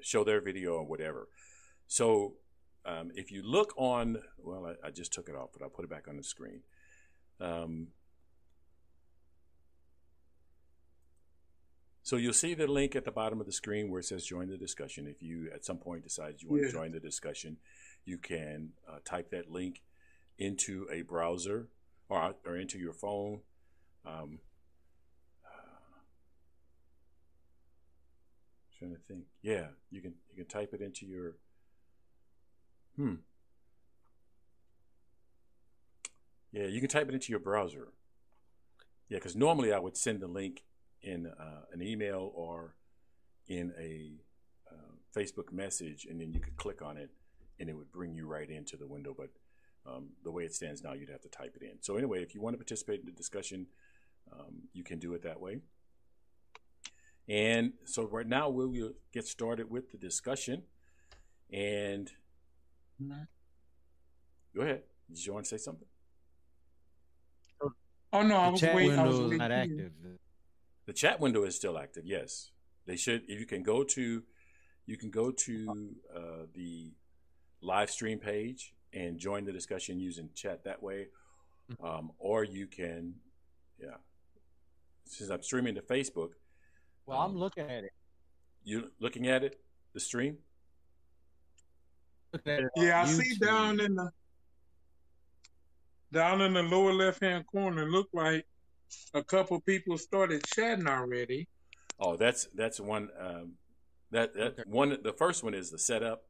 show 0.00 0.24
their 0.24 0.40
video 0.40 0.74
or 0.74 0.84
whatever. 0.84 1.28
So 1.86 2.34
um, 2.84 3.12
if 3.14 3.30
you 3.30 3.42
look 3.42 3.72
on, 3.76 4.18
well, 4.38 4.66
I, 4.66 4.88
I, 4.88 4.90
just 4.90 5.12
took 5.12 5.28
it 5.28 5.34
off, 5.34 5.50
but 5.52 5.62
I'll 5.62 5.70
put 5.70 5.84
it 5.84 5.90
back 5.90 6.06
on 6.06 6.16
the 6.16 6.22
screen. 6.22 6.60
Um, 7.40 7.88
So 12.04 12.16
you'll 12.16 12.34
see 12.34 12.52
the 12.52 12.66
link 12.66 12.94
at 12.94 13.06
the 13.06 13.10
bottom 13.10 13.40
of 13.40 13.46
the 13.46 13.52
screen 13.52 13.90
where 13.90 14.00
it 14.00 14.04
says 14.04 14.26
join 14.26 14.48
the 14.48 14.58
discussion. 14.58 15.06
If 15.06 15.22
you 15.22 15.50
at 15.54 15.64
some 15.64 15.78
point 15.78 16.04
decide 16.04 16.34
you 16.38 16.50
want 16.50 16.62
yeah. 16.62 16.68
to 16.68 16.72
join 16.72 16.92
the 16.92 17.00
discussion, 17.00 17.56
you 18.04 18.18
can 18.18 18.72
uh, 18.86 18.98
type 19.06 19.30
that 19.30 19.50
link 19.50 19.82
into 20.38 20.86
a 20.92 21.00
browser 21.00 21.68
or, 22.10 22.34
or 22.44 22.58
into 22.58 22.78
your 22.78 22.92
phone. 22.92 23.40
Um, 24.04 24.40
trying 28.78 28.92
to 28.92 29.00
think. 29.08 29.24
Yeah, 29.40 29.68
you 29.90 30.02
can 30.02 30.12
you 30.30 30.44
can 30.44 30.46
type 30.46 30.74
it 30.74 30.82
into 30.82 31.06
your. 31.06 31.36
Hmm. 32.96 33.14
Yeah, 36.52 36.66
you 36.66 36.80
can 36.80 36.90
type 36.90 37.08
it 37.08 37.14
into 37.14 37.32
your 37.32 37.40
browser. 37.40 37.88
Yeah, 39.08 39.16
because 39.16 39.34
normally 39.34 39.72
I 39.72 39.78
would 39.78 39.96
send 39.96 40.20
the 40.20 40.26
link 40.26 40.64
in 41.04 41.26
uh, 41.26 41.62
an 41.72 41.82
email 41.82 42.32
or 42.34 42.74
in 43.48 43.72
a 43.78 44.12
uh, 44.70 44.94
Facebook 45.16 45.52
message, 45.52 46.06
and 46.08 46.20
then 46.20 46.32
you 46.32 46.40
could 46.40 46.56
click 46.56 46.82
on 46.82 46.96
it, 46.96 47.10
and 47.60 47.68
it 47.68 47.74
would 47.74 47.92
bring 47.92 48.14
you 48.14 48.26
right 48.26 48.50
into 48.50 48.76
the 48.76 48.86
window. 48.86 49.14
But 49.16 49.30
um, 49.86 50.10
the 50.22 50.30
way 50.30 50.44
it 50.44 50.54
stands 50.54 50.82
now, 50.82 50.94
you'd 50.94 51.10
have 51.10 51.22
to 51.22 51.28
type 51.28 51.56
it 51.60 51.62
in. 51.62 51.82
So 51.82 51.96
anyway, 51.96 52.22
if 52.22 52.34
you 52.34 52.40
want 52.40 52.54
to 52.54 52.58
participate 52.58 53.00
in 53.00 53.06
the 53.06 53.12
discussion, 53.12 53.66
um, 54.32 54.62
you 54.72 54.82
can 54.82 54.98
do 54.98 55.14
it 55.14 55.22
that 55.22 55.40
way. 55.40 55.60
And 57.28 57.72
so 57.84 58.04
right 58.04 58.26
now 58.26 58.48
we 58.50 58.66
will 58.66 58.92
get 59.12 59.26
started 59.26 59.70
with 59.70 59.90
the 59.92 59.98
discussion. 59.98 60.62
And 61.52 62.10
go 64.54 64.62
ahead. 64.62 64.82
Did 65.10 65.24
you 65.24 65.32
want 65.32 65.44
to 65.44 65.48
say 65.48 65.62
something? 65.62 65.88
Oh 68.12 68.22
no, 68.22 68.36
I 68.36 68.48
was 68.48 68.62
waiting. 68.62 68.98
I 68.98 69.06
was 69.06 69.16
window 69.16 69.24
is 69.24 69.30
waiting. 69.30 69.38
not 69.38 69.50
active. 69.52 69.92
The 70.86 70.92
chat 70.92 71.20
window 71.20 71.44
is 71.44 71.56
still 71.56 71.78
active. 71.78 72.04
Yes, 72.06 72.50
they 72.86 72.96
should. 72.96 73.22
If 73.28 73.40
you 73.40 73.46
can 73.46 73.62
go 73.62 73.84
to, 73.84 74.22
you 74.86 74.96
can 74.96 75.10
go 75.10 75.30
to 75.30 75.94
uh, 76.14 76.20
the 76.54 76.92
live 77.62 77.90
stream 77.90 78.18
page 78.18 78.74
and 78.92 79.18
join 79.18 79.44
the 79.44 79.52
discussion 79.52 79.98
using 79.98 80.28
chat 80.34 80.64
that 80.64 80.82
way, 80.82 81.08
um, 81.82 82.12
or 82.18 82.44
you 82.44 82.66
can, 82.66 83.14
yeah. 83.80 83.96
Since 85.06 85.30
I'm 85.30 85.42
streaming 85.42 85.74
to 85.76 85.82
Facebook, 85.82 86.30
Well, 87.06 87.18
I'm 87.20 87.30
Um, 87.32 87.36
looking 87.38 87.70
at 87.70 87.84
it. 87.84 87.92
you 88.62 88.90
looking 89.00 89.26
at 89.28 89.42
it, 89.44 89.60
the 89.94 90.00
stream. 90.00 90.38
Looking 92.32 92.52
at 92.52 92.60
it 92.64 92.70
Yeah, 92.76 92.98
I 92.98 93.02
on 93.02 93.08
see 93.08 93.36
down 93.36 93.80
in 93.80 93.94
the 93.94 94.10
down 96.12 96.40
in 96.42 96.54
the 96.54 96.62
lower 96.62 96.92
left 96.92 97.20
hand 97.22 97.46
corner. 97.46 97.84
Look 97.90 98.08
like 98.12 98.46
a 99.14 99.22
couple 99.22 99.60
people 99.60 99.98
started 99.98 100.44
chatting 100.44 100.86
already. 100.88 101.48
Oh, 101.98 102.16
that's 102.16 102.48
that's 102.54 102.80
one. 102.80 103.10
Um, 103.18 103.52
that 104.10 104.34
that 104.34 104.52
Okay. 104.52 104.62
one. 104.66 104.98
The 105.02 105.12
first 105.12 105.42
one 105.42 105.54
is 105.54 105.70
the 105.70 105.78
setup. 105.78 106.24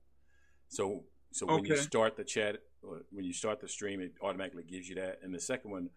So 0.69 1.05
so 1.33 1.47
when 1.47 1.65
you 1.65 1.77
start 1.77 2.17
the 2.17 2.25
chat, 2.25 2.59
or 2.83 3.03
when 3.11 3.25
you 3.25 3.33
start 3.33 3.61
the 3.61 3.69
stream, 3.69 4.01
it 4.01 4.13
automatically 4.23 4.65
gives 4.65 4.89
you 4.89 4.95
that. 4.97 5.21
And 5.23 5.35
the 5.35 5.41
second 5.41 5.71
one, 5.71 5.91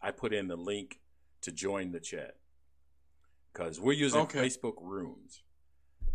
I 0.00 0.10
put 0.10 0.32
in 0.32 0.48
the 0.48 0.56
link 0.56 1.00
to 1.42 1.52
join 1.52 1.92
the 1.92 2.00
chat 2.00 2.36
because 3.52 3.80
we're 3.80 3.92
using 3.92 4.22
Okay. 4.22 4.48
Facebook 4.48 4.74
Rooms, 4.80 5.42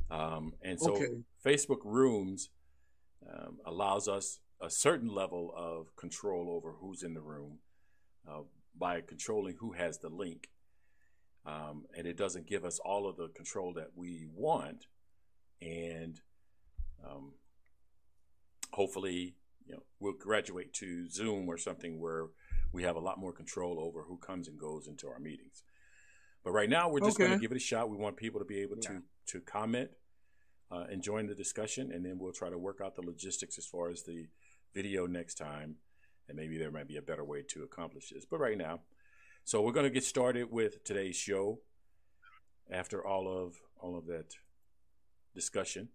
um, 0.10 0.54
and 0.62 0.80
so 0.80 0.92
Okay. 0.92 1.10
Facebook 1.46 1.84
Rooms 1.86 2.50
um, 3.28 3.58
allows 3.66 4.08
us 4.08 4.40
a 4.62 4.70
certain 4.70 5.10
level 5.10 5.54
of 5.56 5.96
control 5.96 6.50
over 6.50 6.74
who's 6.80 7.04
in 7.04 7.14
the 7.14 7.22
room 7.22 7.60
uh, 8.28 8.42
by 8.77 9.01
controlling 9.01 9.55
who 9.60 9.74
has 9.74 10.00
the 10.00 10.10
link 10.10 10.50
um, 11.48 11.86
and 11.98 12.05
it 12.05 12.17
doesn't 12.17 12.46
give 12.46 12.65
us 12.65 12.77
all 12.79 13.07
of 13.07 13.15
the 13.15 13.29
control 13.29 13.74
that 13.74 13.91
we 13.96 14.27
want. 14.36 14.86
And 15.62 16.19
um, 17.03 17.31
hopefully, 18.74 19.36
you 19.65 19.74
know, 19.74 19.84
we'll 20.00 20.13
graduate 20.13 20.74
to 20.74 21.10
Zoom 21.10 21.48
or 21.48 21.57
something 21.57 22.01
where 22.01 22.27
we 22.74 22.84
have 22.84 22.98
a 22.98 23.00
lot 23.00 23.17
more 23.17 23.31
control 23.31 23.79
over 23.79 24.03
who 24.03 24.17
comes 24.17 24.50
and 24.50 24.60
goes 24.60 24.88
into 24.88 25.07
our 25.07 25.19
meetings. 25.19 25.63
But 26.43 26.51
right 26.51 26.69
now, 26.69 26.89
we're 26.89 27.00
just 27.00 27.17
going 27.17 27.31
to 27.31 27.39
give 27.39 27.51
it 27.51 27.57
a 27.57 27.62
shot. 27.62 27.89
We 27.89 27.98
want 27.98 28.17
people 28.17 28.39
to 28.39 28.46
be 28.46 28.60
able 28.60 28.77
to 28.77 29.01
to 29.27 29.41
comment 29.41 29.89
uh, 30.72 30.86
and 30.89 31.01
join 31.01 31.27
the 31.27 31.36
discussion, 31.36 31.91
and 31.91 32.05
then 32.05 32.17
we'll 32.19 32.31
try 32.31 32.50
to 32.50 32.57
work 32.57 32.79
out 32.81 32.96
the 32.96 33.01
logistics 33.01 33.57
as 33.57 33.65
far 33.65 33.89
as 33.89 34.03
the 34.03 34.27
video 34.74 35.07
next 35.07 35.36
time. 35.36 35.75
And 36.27 36.38
maybe 36.38 36.57
there 36.57 36.72
might 36.72 36.88
be 36.88 36.98
a 36.98 37.01
better 37.01 37.24
way 37.24 37.41
to 37.50 37.63
accomplish 37.63 38.10
this. 38.10 38.25
But 38.25 38.39
right 38.39 38.57
now, 38.57 38.81
so 39.43 39.62
we're 39.62 39.72
going 39.72 39.86
to 39.86 39.89
get 39.89 40.03
started 40.03 40.51
with 40.51 40.84
today's 40.84 41.15
show. 41.15 41.60
After 42.69 43.05
all 43.05 43.29
of 43.29 43.55
all 43.79 43.98
of 43.98 44.07
that 44.07 44.36
discussion, 45.34 45.88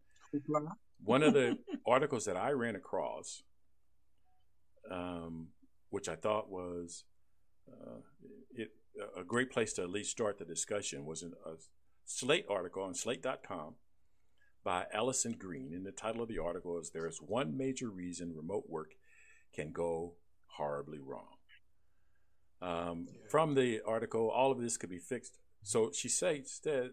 one 1.04 1.22
of 1.22 1.34
the 1.34 1.58
articles 1.86 2.24
that 2.24 2.36
I 2.36 2.52
ran 2.52 2.76
across, 2.76 3.42
um, 4.90 5.48
which 5.90 6.08
I 6.08 6.16
thought 6.16 6.50
was 6.50 7.04
uh, 7.70 8.00
it, 8.54 8.70
a 9.14 9.22
great 9.22 9.50
place 9.50 9.74
to 9.74 9.82
at 9.82 9.90
least 9.90 10.10
start 10.10 10.38
the 10.38 10.46
discussion, 10.46 11.04
was 11.04 11.22
an, 11.22 11.34
a 11.44 11.56
Slate 12.04 12.46
article 12.48 12.82
on 12.82 12.94
Slate.com 12.94 13.74
by 14.64 14.86
Alison 14.92 15.32
Green. 15.32 15.72
And 15.74 15.84
the 15.84 15.92
title 15.92 16.22
of 16.22 16.28
the 16.28 16.38
article 16.38 16.78
is 16.78 16.90
There 16.90 17.06
is 17.06 17.18
One 17.18 17.56
Major 17.56 17.90
Reason 17.90 18.34
Remote 18.34 18.64
Work 18.68 18.92
Can 19.54 19.72
Go 19.72 20.14
Horribly 20.56 20.98
Wrong. 20.98 21.26
Um, 22.60 23.08
From 23.28 23.54
the 23.54 23.80
article, 23.86 24.30
all 24.30 24.52
of 24.52 24.60
this 24.60 24.76
could 24.76 24.90
be 24.90 24.98
fixed. 24.98 25.38
So 25.62 25.90
she 25.92 26.08
says 26.08 26.60
that 26.64 26.92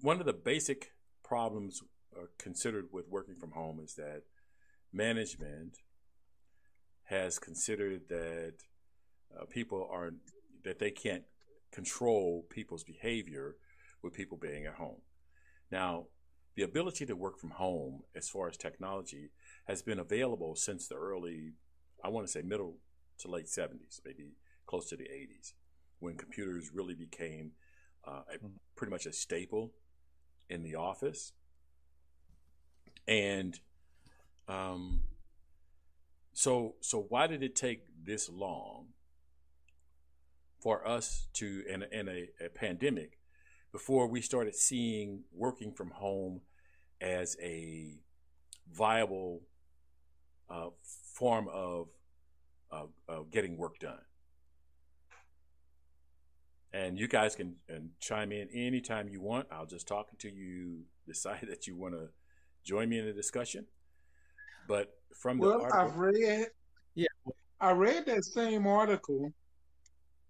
one 0.00 0.20
of 0.20 0.26
the 0.26 0.32
basic 0.32 0.92
problems 1.22 1.82
uh, 2.16 2.26
considered 2.38 2.86
with 2.92 3.08
working 3.08 3.36
from 3.36 3.52
home 3.52 3.80
is 3.82 3.94
that 3.94 4.22
management 4.92 5.78
has 7.04 7.38
considered 7.38 8.02
that 8.08 8.54
uh, 9.38 9.44
people 9.46 9.86
are 9.90 10.12
that 10.64 10.78
they 10.78 10.90
can't 10.90 11.24
control 11.72 12.46
people's 12.48 12.84
behavior 12.84 13.56
with 14.02 14.14
people 14.14 14.38
being 14.38 14.64
at 14.64 14.74
home. 14.74 15.00
Now, 15.70 16.06
the 16.54 16.62
ability 16.62 17.04
to 17.06 17.16
work 17.16 17.38
from 17.38 17.50
home, 17.50 18.02
as 18.14 18.28
far 18.28 18.48
as 18.48 18.56
technology, 18.56 19.30
has 19.66 19.82
been 19.82 19.98
available 19.98 20.54
since 20.54 20.86
the 20.86 20.94
early, 20.94 21.54
I 22.04 22.08
want 22.08 22.26
to 22.26 22.32
say 22.32 22.42
middle 22.42 22.76
to 23.18 23.28
late 23.28 23.46
70s, 23.48 24.00
maybe 24.04 24.34
close 24.66 24.88
to 24.90 24.96
the 24.96 25.04
80s, 25.04 25.54
when 26.00 26.16
computers 26.16 26.70
really 26.72 26.94
became 26.94 27.52
uh, 28.06 28.22
a, 28.32 28.38
pretty 28.76 28.90
much 28.90 29.06
a 29.06 29.12
staple 29.12 29.72
in 30.50 30.62
the 30.62 30.74
office. 30.74 31.32
And 33.08 33.58
um, 34.48 35.00
so, 36.32 36.74
so 36.80 37.06
why 37.08 37.26
did 37.26 37.42
it 37.42 37.56
take 37.56 37.84
this 38.04 38.28
long 38.28 38.88
for 40.60 40.86
us 40.86 41.28
to, 41.34 41.62
in, 41.68 41.82
a- 41.82 41.88
in 42.00 42.08
a, 42.08 42.28
a 42.44 42.48
pandemic, 42.48 43.18
before 43.72 44.06
we 44.06 44.20
started 44.20 44.54
seeing 44.54 45.24
working 45.32 45.72
from 45.72 45.90
home 45.90 46.40
as 47.00 47.36
a 47.42 47.98
viable 48.72 49.42
uh, 50.48 50.68
form 51.14 51.48
of, 51.48 51.88
of, 52.70 52.90
of 53.08 53.30
getting 53.30 53.56
work 53.56 53.78
done? 53.78 54.00
And 56.72 56.98
you 56.98 57.06
guys 57.06 57.36
can 57.36 57.54
and 57.68 57.90
chime 58.00 58.32
in 58.32 58.48
anytime 58.52 59.08
you 59.08 59.20
want. 59.20 59.46
I'll 59.52 59.66
just 59.66 59.86
talk 59.86 60.08
until 60.10 60.32
you 60.32 60.82
decide 61.06 61.46
that 61.48 61.66
you 61.66 61.76
want 61.76 61.94
to 61.94 62.08
join 62.64 62.88
me 62.88 62.98
in 62.98 63.06
the 63.06 63.12
discussion. 63.12 63.66
But 64.66 64.88
from 65.20 65.38
the 65.38 65.46
Well, 65.46 65.62
article, 65.62 65.80
I've 65.80 65.96
read. 65.96 66.46
Yeah. 66.94 67.06
I 67.60 67.70
read 67.72 68.06
that 68.06 68.24
same 68.24 68.66
article, 68.66 69.32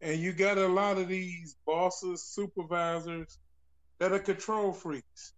and 0.01 0.21
you 0.21 0.33
got 0.33 0.59
a 0.59 0.69
lot 0.69 0.99
of 0.99 1.09
these 1.09 1.57
bosses, 1.67 2.23
supervisors 2.23 3.39
that 3.99 4.13
are 4.13 4.19
control 4.19 4.73
freaks, 4.73 5.33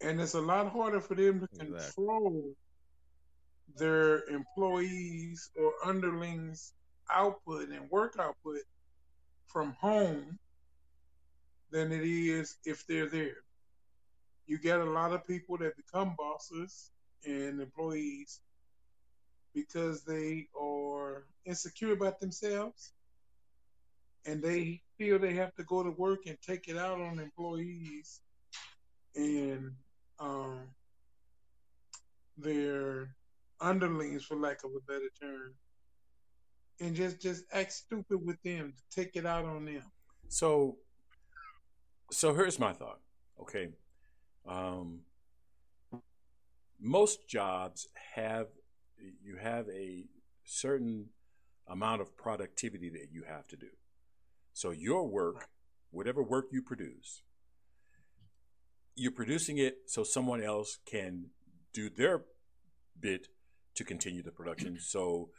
and 0.00 0.20
it's 0.20 0.34
a 0.34 0.40
lot 0.40 0.70
harder 0.72 1.00
for 1.00 1.14
them 1.14 1.40
to 1.40 1.46
Exactly. 1.52 1.78
control 1.78 2.54
their 3.76 4.24
employees 4.28 5.50
or 5.56 5.72
underlings' 5.84 6.72
output 7.10 7.68
and 7.68 7.90
work 7.90 8.16
output 8.18 8.62
from 9.46 9.74
home 9.80 10.38
than 11.70 11.92
it 11.92 12.02
is 12.02 12.56
if 12.64 12.86
they're 12.86 13.08
there. 13.08 13.36
You 14.46 14.58
get 14.58 14.80
a 14.80 14.84
lot 14.84 15.12
of 15.12 15.26
people 15.26 15.58
that 15.58 15.76
become 15.76 16.14
bosses 16.18 16.90
and 17.26 17.60
employees 17.60 18.40
because 19.54 20.02
they 20.04 20.46
are 20.58 21.24
insecure 21.44 21.92
about 21.92 22.20
themselves 22.20 22.92
and 24.26 24.42
they 24.42 24.80
feel 24.96 25.18
they 25.18 25.34
have 25.34 25.54
to 25.54 25.64
go 25.64 25.82
to 25.82 25.90
work 25.90 26.26
and 26.26 26.36
take 26.42 26.68
it 26.68 26.76
out 26.76 27.00
on 27.00 27.18
employees 27.18 28.20
and 29.14 29.72
um, 30.20 30.60
their 32.36 33.14
underlings, 33.60 34.24
for 34.24 34.36
lack 34.36 34.64
of 34.64 34.70
a 34.76 34.80
better 34.80 35.10
term, 35.20 35.54
and 36.80 36.94
just 36.94 37.20
just 37.20 37.44
act 37.52 37.72
stupid 37.72 38.24
with 38.24 38.40
them 38.42 38.72
to 38.76 38.82
take 38.94 39.16
it 39.16 39.26
out 39.26 39.44
on 39.44 39.64
them. 39.64 39.82
So, 40.28 40.76
so 42.10 42.34
here's 42.34 42.58
my 42.58 42.72
thought. 42.72 43.00
Okay, 43.40 43.68
um, 44.46 45.00
most 46.80 47.28
jobs 47.28 47.88
have 48.14 48.48
you 49.22 49.36
have 49.36 49.68
a 49.68 50.06
certain 50.44 51.06
amount 51.68 52.00
of 52.00 52.16
productivity 52.16 52.88
that 52.90 53.08
you 53.12 53.24
have 53.28 53.46
to 53.48 53.56
do. 53.56 53.68
So 54.52 54.70
your 54.70 55.06
work, 55.06 55.48
whatever 55.90 56.22
work 56.22 56.46
you 56.50 56.62
produce, 56.62 57.22
you're 58.96 59.12
producing 59.12 59.58
it 59.58 59.78
so 59.86 60.02
someone 60.02 60.42
else 60.42 60.78
can 60.84 61.26
do 61.72 61.88
their 61.88 62.22
bit 62.98 63.28
to 63.78 63.84
continue 63.84 64.22
the 64.22 64.32
production. 64.32 64.76
So 64.80 65.30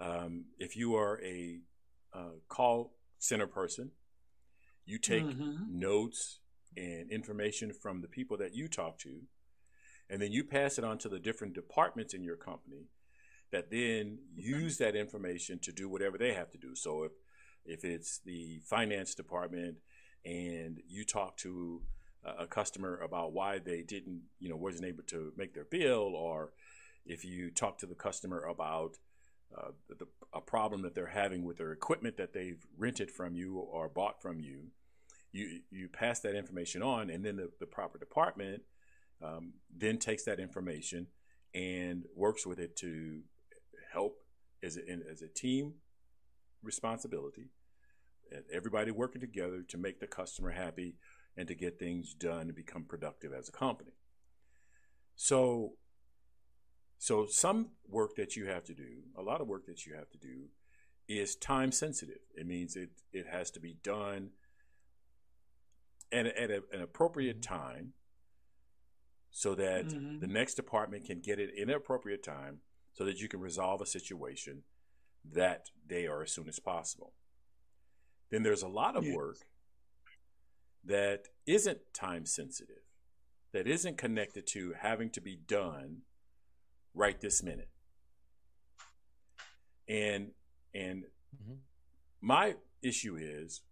um, 0.00 0.46
if 0.58 0.76
you 0.76 0.96
are 0.96 1.20
a 1.24 1.60
uh, 2.14 2.36
call 2.48 2.94
center 3.18 3.46
person, 3.46 3.90
you 4.86 4.98
take 4.98 5.24
Mm-hmm. 5.24 5.64
notes 5.66 6.40
and 6.76 7.10
information 7.10 7.72
from 7.72 8.00
the 8.00 8.08
people 8.08 8.36
that 8.38 8.54
you 8.54 8.68
talk 8.68 8.98
to, 9.00 9.22
and 10.10 10.22
then 10.22 10.32
you 10.32 10.44
pass 10.44 10.78
it 10.78 10.84
on 10.84 10.98
to 10.98 11.08
the 11.08 11.18
different 11.18 11.54
departments 11.54 12.14
in 12.14 12.22
your 12.22 12.36
company 12.36 12.86
that 13.52 13.70
then 13.70 14.18
use 14.36 14.78
that 14.78 14.94
information 14.96 15.58
to 15.60 15.72
do 15.72 15.88
whatever 15.88 16.18
they 16.18 16.34
have 16.34 16.50
to 16.52 16.58
do. 16.58 16.74
So 16.74 17.04
if 17.04 17.12
if 17.64 17.84
it's 17.84 18.20
the 18.24 18.60
finance 18.64 19.14
department 19.14 19.76
and 20.24 20.80
you 20.88 21.04
talk 21.04 21.36
to 21.38 21.82
a 22.24 22.44
a 22.44 22.46
customer 22.46 22.98
about 22.98 23.32
why 23.32 23.58
they 23.58 23.82
didn't, 23.82 24.22
you 24.40 24.48
know, 24.50 24.56
wasn't 24.56 24.84
able 24.86 25.04
to 25.04 25.32
make 25.36 25.54
their 25.54 25.64
bill, 25.64 26.14
or 26.14 26.52
if 27.08 27.24
you 27.24 27.50
talk 27.50 27.78
to 27.78 27.86
the 27.86 27.94
customer 27.94 28.42
about 28.42 28.98
uh, 29.56 29.70
the, 29.88 30.06
a 30.32 30.40
problem 30.40 30.82
that 30.82 30.94
they're 30.94 31.06
having 31.06 31.42
with 31.42 31.56
their 31.56 31.72
equipment 31.72 32.18
that 32.18 32.34
they've 32.34 32.64
rented 32.76 33.10
from 33.10 33.34
you 33.34 33.58
or 33.58 33.88
bought 33.88 34.20
from 34.20 34.38
you, 34.38 34.66
you 35.32 35.60
you 35.70 35.88
pass 35.88 36.20
that 36.20 36.34
information 36.34 36.82
on, 36.82 37.10
and 37.10 37.24
then 37.24 37.36
the, 37.36 37.50
the 37.58 37.66
proper 37.66 37.98
department 37.98 38.62
um, 39.22 39.54
then 39.74 39.98
takes 39.98 40.24
that 40.24 40.38
information 40.38 41.06
and 41.54 42.04
works 42.14 42.46
with 42.46 42.58
it 42.58 42.76
to 42.76 43.20
help 43.92 44.18
as 44.62 44.76
a, 44.76 44.80
as 45.10 45.22
a 45.22 45.28
team 45.28 45.74
responsibility. 46.62 47.48
Everybody 48.52 48.90
working 48.90 49.20
together 49.20 49.62
to 49.68 49.78
make 49.78 50.00
the 50.00 50.06
customer 50.06 50.50
happy 50.50 50.96
and 51.36 51.48
to 51.48 51.54
get 51.54 51.78
things 51.78 52.12
done 52.12 52.42
and 52.42 52.54
become 52.54 52.84
productive 52.84 53.32
as 53.32 53.48
a 53.48 53.52
company. 53.52 53.92
So, 55.16 55.72
so 56.98 57.26
some 57.26 57.70
work 57.88 58.16
that 58.16 58.36
you 58.36 58.46
have 58.46 58.64
to 58.64 58.74
do, 58.74 59.02
a 59.16 59.22
lot 59.22 59.40
of 59.40 59.46
work 59.48 59.66
that 59.66 59.86
you 59.86 59.94
have 59.94 60.10
to 60.10 60.18
do, 60.18 60.48
is 61.08 61.36
time 61.36 61.72
sensitive. 61.72 62.18
It 62.36 62.46
means 62.46 62.76
it 62.76 62.90
it 63.12 63.26
has 63.26 63.50
to 63.52 63.60
be 63.60 63.74
done 63.82 64.30
at, 66.12 66.26
a, 66.26 66.40
at 66.40 66.50
a, 66.50 66.62
an 66.72 66.82
appropriate 66.82 67.40
time, 67.42 67.94
so 69.30 69.54
that 69.54 69.86
Mhm. 69.88 70.20
the 70.20 70.26
next 70.26 70.54
department 70.54 71.04
can 71.04 71.20
get 71.20 71.38
it 71.38 71.54
in 71.54 71.70
an 71.70 71.76
appropriate 71.76 72.22
time, 72.22 72.60
so 72.92 73.04
that 73.04 73.20
you 73.20 73.28
can 73.28 73.40
resolve 73.40 73.80
a 73.80 73.86
situation 73.86 74.64
that 75.24 75.70
day 75.86 76.06
or 76.06 76.22
as 76.22 76.32
soon 76.32 76.48
as 76.48 76.58
possible. 76.58 77.12
Then 78.30 78.42
there's 78.42 78.62
a 78.62 78.68
lot 78.68 78.96
of 78.96 79.04
Yes. 79.04 79.14
work 79.14 79.36
that 80.84 81.28
isn't 81.46 81.92
time 81.94 82.24
sensitive, 82.26 82.82
that 83.52 83.66
isn't 83.66 83.98
connected 83.98 84.46
to 84.48 84.72
having 84.74 85.10
to 85.10 85.20
be 85.20 85.36
done 85.36 86.02
right 86.98 87.20
this 87.20 87.42
minute. 87.42 87.70
And 89.88 90.34
and 90.74 91.06
Mhm. 91.34 91.60
my 92.20 92.56
issue 92.82 93.16
is 93.16 93.62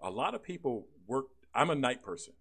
a 0.00 0.10
lot 0.10 0.34
of 0.34 0.42
people 0.42 0.88
work 1.06 1.26
I'm 1.54 1.70
a 1.70 1.74
night 1.74 2.02
person. 2.02 2.34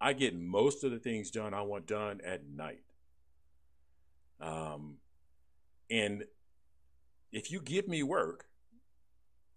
I 0.00 0.12
get 0.12 0.34
most 0.34 0.84
of 0.84 0.90
the 0.90 0.98
things 0.98 1.30
done 1.30 1.54
I 1.54 1.62
want 1.62 1.86
done 1.86 2.20
at 2.20 2.44
night. 2.44 2.84
Um 4.40 5.00
and 5.90 6.28
if 7.32 7.50
you 7.50 7.60
give 7.60 7.88
me 7.88 8.02
work 8.02 8.48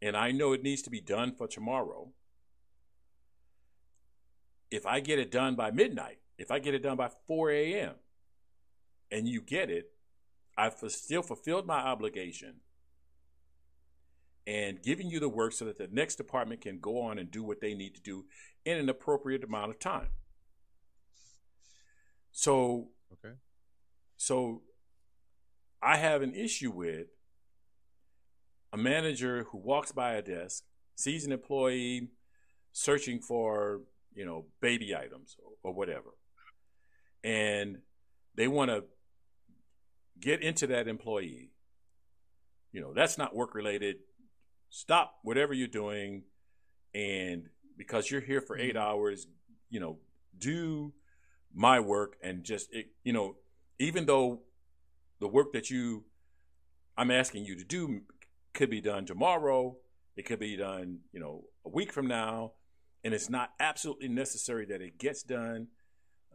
and 0.01 0.17
I 0.17 0.31
know 0.31 0.53
it 0.53 0.63
needs 0.63 0.81
to 0.83 0.89
be 0.89 1.01
done 1.01 1.35
for 1.35 1.47
tomorrow, 1.47 2.13
if 4.71 4.85
I 4.85 4.99
get 4.99 5.19
it 5.19 5.31
done 5.31 5.55
by 5.55 5.71
midnight, 5.71 6.19
if 6.37 6.51
I 6.51 6.59
get 6.59 6.73
it 6.73 6.83
done 6.83 6.97
by 6.97 7.09
4 7.27 7.51
a.m., 7.51 7.95
and 9.11 9.27
you 9.27 9.41
get 9.41 9.69
it, 9.69 9.91
I've 10.57 10.75
fu- 10.75 10.89
still 10.89 11.21
fulfilled 11.21 11.65
my 11.65 11.79
obligation 11.79 12.55
and 14.45 14.81
giving 14.81 15.09
you 15.09 15.19
the 15.19 15.29
work 15.29 15.53
so 15.53 15.65
that 15.65 15.77
the 15.77 15.89
next 15.91 16.15
department 16.15 16.61
can 16.61 16.79
go 16.79 17.01
on 17.01 17.19
and 17.19 17.29
do 17.29 17.43
what 17.43 17.59
they 17.59 17.73
need 17.73 17.95
to 17.95 18.01
do 18.01 18.25
in 18.65 18.77
an 18.77 18.89
appropriate 18.89 19.43
amount 19.43 19.71
of 19.71 19.79
time. 19.79 20.09
So, 22.31 22.89
Okay. 23.13 23.35
so 24.15 24.63
I 25.81 25.97
have 25.97 26.21
an 26.21 26.33
issue 26.33 26.71
with 26.71 27.07
a 28.73 28.77
manager 28.77 29.45
who 29.51 29.57
walks 29.57 29.91
by 29.91 30.13
a 30.13 30.21
desk, 30.21 30.63
sees 30.95 31.25
an 31.25 31.31
employee 31.31 32.09
searching 32.73 33.19
for, 33.19 33.81
you 34.13 34.25
know, 34.25 34.45
baby 34.61 34.95
items 34.95 35.35
or, 35.43 35.51
or 35.63 35.73
whatever. 35.73 36.11
And 37.23 37.79
they 38.35 38.47
want 38.47 38.69
to 38.71 38.83
get 40.19 40.41
into 40.41 40.67
that 40.67 40.87
employee. 40.87 41.51
You 42.71 42.81
know, 42.81 42.93
that's 42.93 43.17
not 43.17 43.35
work 43.35 43.55
related. 43.55 43.97
Stop 44.69 45.19
whatever 45.23 45.53
you're 45.53 45.67
doing. 45.67 46.23
And 46.93 47.49
because 47.77 48.09
you're 48.09 48.21
here 48.21 48.41
for 48.41 48.57
8 48.57 48.75
Mhm. 48.75 48.79
hours, 48.79 49.27
you 49.69 49.79
know, 49.79 49.99
do 50.37 50.93
my 51.53 51.79
work 51.79 52.17
and 52.21 52.43
just, 52.43 52.71
it, 52.73 52.91
you 53.03 53.13
know, 53.13 53.37
even 53.79 54.05
though 54.05 54.43
the 55.19 55.27
work 55.27 55.53
that 55.53 55.69
you, 55.69 56.05
I'm 56.97 57.11
asking 57.11 57.45
you 57.45 57.55
to 57.55 57.63
do 57.63 58.05
could 58.53 58.69
be 58.69 58.81
done 58.81 59.05
tomorrow, 59.05 59.77
it 60.15 60.23
could 60.25 60.39
be 60.39 60.55
done, 60.55 61.03
you 61.11 61.19
know, 61.19 61.45
a 61.63 61.69
week 61.69 61.91
from 61.91 62.07
now, 62.07 62.53
and 63.03 63.13
it's 63.13 63.29
not 63.29 63.53
absolutely 63.59 64.07
necessary 64.07 64.65
that 64.65 64.81
it 64.81 64.97
gets 64.97 65.23
done 65.23 65.67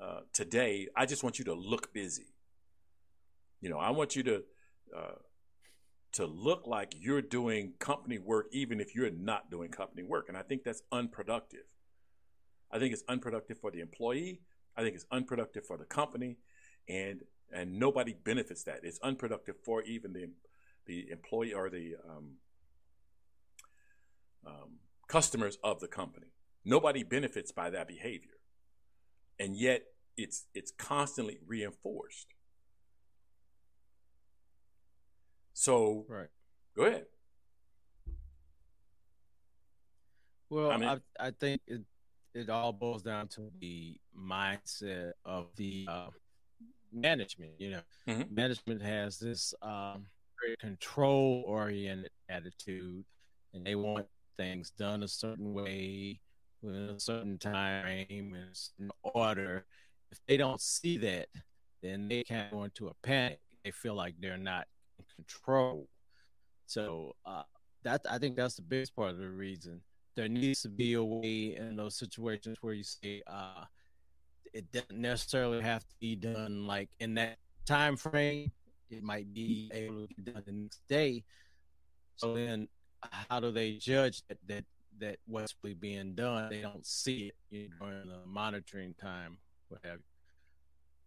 uh, 0.01 0.23
today. 0.33 0.89
I 0.97 1.07
just 1.07 1.23
want 1.23 1.39
you 1.39 1.45
to 1.47 1.55
look 1.55 1.93
busy. 1.93 2.35
You 3.63 3.71
know, 3.71 3.79
I 3.79 3.91
want 3.91 4.17
you 4.17 4.25
to 4.25 4.43
uh, 4.95 5.15
to 6.15 6.27
look 6.27 6.67
like 6.67 6.95
you're 6.99 7.23
doing 7.23 7.73
company 7.79 8.19
work, 8.19 8.49
even 8.53 8.81
if 8.81 8.95
you're 8.95 9.11
not 9.11 9.51
doing 9.51 9.71
company 9.71 10.03
work. 10.03 10.27
And 10.29 10.37
I 10.37 10.43
think 10.43 10.65
that's 10.65 10.83
unproductive. 10.93 11.65
I 12.71 12.79
think 12.79 12.93
it's 12.93 13.05
unproductive 13.09 13.59
for 13.59 13.71
the 13.71 13.81
employee. 13.81 14.41
I 14.77 14.83
think 14.83 14.95
it's 14.95 15.07
unproductive 15.11 15.65
for 15.65 15.79
the 15.79 15.85
company, 15.85 16.39
and 16.89 17.21
and 17.53 17.79
nobody 17.79 18.15
benefits 18.15 18.65
that. 18.65 18.81
It's 18.83 18.99
unproductive 19.01 19.57
for 19.65 19.83
even 19.83 20.13
the 20.13 20.31
the 20.87 21.09
employee 21.11 21.55
or 21.55 21.71
the 21.71 21.95
um, 22.09 22.33
um, 24.45 24.79
customers 25.07 25.57
of 25.63 25.79
the 25.81 25.89
company. 25.89 26.33
Nobody 26.65 27.05
benefits 27.05 27.53
by 27.53 27.71
that 27.71 27.87
behavior, 27.87 28.39
and 29.39 29.57
yet 29.57 29.83
it's 30.17 30.47
it's 30.53 30.73
constantly 30.73 31.39
reinforced. 31.47 32.27
So 35.63 36.05
Right. 36.09 36.27
go 36.75 36.87
ahead. 36.87 37.07
Well, 40.51 40.73
I 40.73 40.77
mean- 40.77 40.89
I, 40.89 40.99
I 41.29 41.31
think 41.31 41.63
it 41.69 41.83
it 42.35 42.51
all 42.51 42.73
boils 42.73 43.03
down 43.05 43.29
to 43.29 43.53
the 43.61 43.97
mindset 44.19 45.13
of 45.25 45.55
the 45.55 45.87
uh, 45.89 46.09
management. 46.91 47.53
You 47.61 47.71
know, 47.71 47.83
Mhm. 48.09 48.29
management 48.29 48.83
has 48.83 49.21
this 49.21 49.55
um, 49.63 50.09
very 50.41 50.57
control 50.57 51.45
oriented 51.47 52.11
attitude, 52.29 53.05
and 53.55 53.65
they 53.65 53.77
want 53.77 54.09
things 54.37 54.73
done 54.73 55.05
a 55.05 55.09
certain 55.09 55.55
way 55.55 56.21
within 56.61 56.89
a 56.89 56.99
certain 56.99 57.39
time 57.39 57.83
frame 57.85 58.35
and 58.35 58.51
a 58.51 58.55
certain 58.57 58.91
order. 59.03 59.65
If 60.11 60.19
they 60.27 60.37
don't 60.39 60.61
see 60.61 60.97
that, 60.99 61.29
then 61.83 62.09
they 62.09 62.25
kind 62.25 62.47
of 62.47 62.51
go 62.51 62.65
into 62.65 62.89
a 62.89 62.95
panic. 63.05 63.39
They 63.63 63.71
feel 63.71 63.95
like 63.95 64.17
they're 64.19 64.37
not 64.37 64.67
control. 65.15 65.89
So 66.67 67.15
uh, 67.27 67.43
that 67.85 68.03
I 68.11 68.19
think 68.19 68.37
that's 68.37 68.55
the 68.55 68.63
biggest 68.63 68.95
part 68.95 69.11
of 69.11 69.19
the 69.19 69.29
reason. 69.29 69.81
There 70.15 70.29
needs 70.29 70.63
to 70.63 70.69
be 70.69 70.95
a 70.95 71.03
way 71.03 71.57
in 71.57 71.77
those 71.77 71.97
situations 71.97 72.59
where 72.61 72.75
you 72.75 72.85
say 72.85 73.23
uh, 73.27 73.65
it 74.53 74.71
doesn't 74.73 75.01
necessarily 75.01 75.63
have 75.63 75.83
to 75.83 75.95
be 76.01 76.17
done 76.17 76.67
like 76.67 76.91
in 77.01 77.15
that 77.15 77.39
time 77.67 77.97
frame. 77.97 78.51
It 78.91 79.03
might 79.03 79.33
be 79.33 79.71
able 79.73 80.07
to 80.07 80.15
be 80.15 80.31
done 80.31 80.43
the 80.45 80.53
next 80.53 80.83
day. 80.89 81.25
So 82.17 82.35
then, 82.35 82.69
how 83.03 83.41
do 83.41 83.51
they 83.51 83.79
judge 83.79 84.23
that 84.29 84.39
that, 84.49 84.65
that 84.99 85.17
what's 85.27 85.55
really 85.63 85.75
being 85.75 86.15
done? 86.15 86.51
They 86.51 86.61
don't 86.61 86.87
see 86.87 87.33
it 87.33 87.35
you 87.51 87.71
know, 87.81 87.87
during 87.87 88.09
the 88.09 88.21
monitoring 88.27 88.95
time, 89.01 89.39
what 89.69 89.81
have 89.85 89.99
you. 89.99 90.05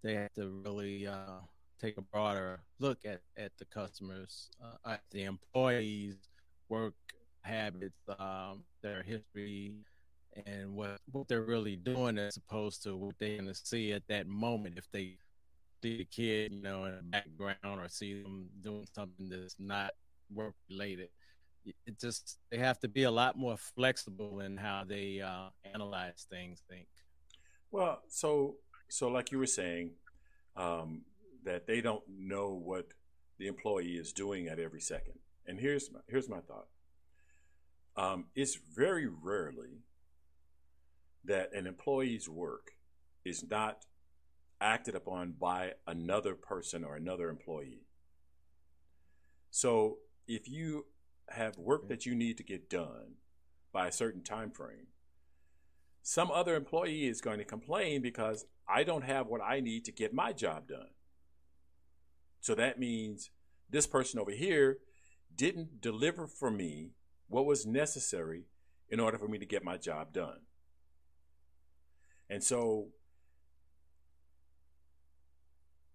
They 0.04 0.16
have 0.16 0.34
to 0.34 0.50
really 0.66 1.08
uh, 1.08 1.42
take 1.80 1.98
a 1.98 2.02
broader 2.02 2.62
look 2.80 3.00
at, 3.06 3.22
at 3.38 3.52
the 3.58 3.66
customers, 3.66 4.50
uh, 4.64 4.92
at 4.92 5.02
the 5.12 5.24
employees' 5.24 6.30
work 6.70 6.94
habits, 7.42 8.00
um, 8.20 8.64
their 8.82 9.04
history, 9.04 9.74
and 10.46 10.76
what 10.76 11.00
what 11.12 11.28
they're 11.28 11.44
really 11.44 11.76
doing 11.76 12.18
as 12.18 12.38
opposed 12.38 12.84
to 12.84 12.96
what 12.96 13.16
they're 13.20 13.38
going 13.38 13.48
to 13.48 13.56
see 13.56 13.94
at 13.94 14.08
that 14.08 14.28
moment 14.28 14.78
if 14.78 14.90
they 14.92 15.18
see 15.82 15.98
the 15.98 16.06
kid, 16.06 16.52
you 16.52 16.62
know, 16.62 16.86
in 16.86 16.96
the 16.96 17.04
background 17.04 17.80
or 17.80 17.88
see 17.88 18.22
them 18.22 18.50
doing 18.62 18.88
something 18.94 19.30
that's 19.30 19.56
not 19.60 19.92
work 20.34 20.56
related. 20.70 21.10
It 21.66 22.00
just 22.00 22.38
they 22.52 22.58
have 22.58 22.80
to 22.80 22.88
be 22.88 23.04
a 23.04 23.12
lot 23.12 23.38
more 23.38 23.58
flexible 23.58 24.42
in 24.42 24.58
how 24.58 24.84
they 24.88 25.22
uh, 25.22 25.50
analyze 25.74 26.28
things. 26.30 26.62
Think. 26.70 26.88
Well, 27.72 28.02
so 28.08 28.56
so 28.90 29.10
like 29.10 29.32
you 29.32 29.40
were 29.40 29.48
saying, 29.48 29.92
um, 30.56 31.02
that 31.46 31.68
they 31.68 31.82
don't 31.82 32.04
know 32.08 32.54
what 32.54 32.88
the 33.38 33.48
employee 33.48 33.94
is 33.98 34.14
doing 34.14 34.48
at 34.48 34.60
every 34.60 34.82
second. 34.82 35.20
And 35.46 35.60
here's 35.60 35.92
my, 35.92 36.00
here's 36.08 36.30
my 36.30 36.40
thought. 36.40 36.68
Um, 37.96 38.26
it's 38.36 38.56
very 38.56 39.08
rarely 39.08 39.84
that 41.24 41.54
an 41.54 41.66
employee's 41.66 42.28
work 42.28 42.72
is 43.24 43.44
not 43.50 43.86
acted 44.60 44.96
upon 44.96 45.34
by 45.40 45.74
another 45.88 46.36
person 46.36 46.84
or 46.84 46.96
another 46.96 47.30
employee. 47.30 47.86
So 49.52 50.00
if 50.28 50.50
you 50.50 50.86
have 51.30 51.58
work 51.58 51.88
that 51.90 52.06
you 52.06 52.16
need 52.16 52.38
to 52.38 52.44
get 52.44 52.70
done 52.70 53.16
by 53.72 53.88
a 53.88 53.92
certain 53.92 54.22
time 54.22 54.52
frame, 54.52 54.88
some 56.02 56.30
other 56.30 56.56
employee 56.56 57.08
is 57.08 57.22
going 57.22 57.40
to 57.40 57.46
complain 57.46 58.02
because 58.02 58.46
I 58.68 58.84
don't 58.84 59.04
have 59.04 59.28
what 59.28 59.42
I 59.42 59.60
need 59.60 59.86
to 59.86 59.92
get 59.92 60.14
my 60.14 60.34
job 60.34 60.68
done. 60.68 60.90
So 62.46 62.54
that 62.54 62.78
means 62.78 63.32
this 63.72 63.88
person 63.88 64.20
over 64.20 64.30
here 64.30 64.78
didn't 65.36 65.82
deliver 65.82 66.28
for 66.28 66.52
me 66.52 66.92
what 67.28 67.48
was 67.48 67.66
necessary 67.66 68.44
in 68.88 69.00
order 69.00 69.18
for 69.18 69.28
me 69.28 69.40
to 69.40 69.48
get 69.48 69.64
my 69.64 69.78
job 69.78 70.14
done. 70.14 70.42
And 72.30 72.44
so, 72.44 72.90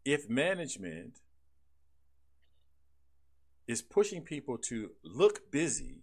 if 0.05 0.29
management 0.29 1.21
is 3.69 3.81
pushing 3.81 4.23
people 4.23 4.59
to 4.59 4.91
look 5.05 5.53
busy, 5.53 6.03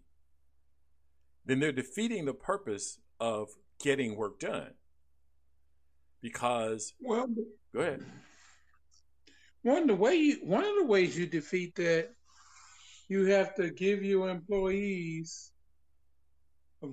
then 1.46 1.60
they're 1.60 1.74
defeating 1.74 2.24
the 2.24 2.34
purpose 2.34 3.00
of 3.20 3.50
getting 3.82 4.16
work 4.16 4.40
done. 4.40 4.76
Because, 6.22 6.94
well, 7.02 7.28
go 7.74 7.82
ahead. 7.82 8.06
One 9.68 9.82
of 9.82 9.88
the 9.90 9.96
way 9.96 10.16
you, 10.16 10.38
one 10.44 10.64
of 10.64 10.76
the 10.78 10.86
ways 10.86 11.18
you 11.18 11.26
defeat 11.26 11.76
that, 11.76 12.08
you 13.10 13.26
have 13.26 13.54
to 13.56 13.70
give 13.70 14.02
your 14.02 14.30
employees 14.30 15.52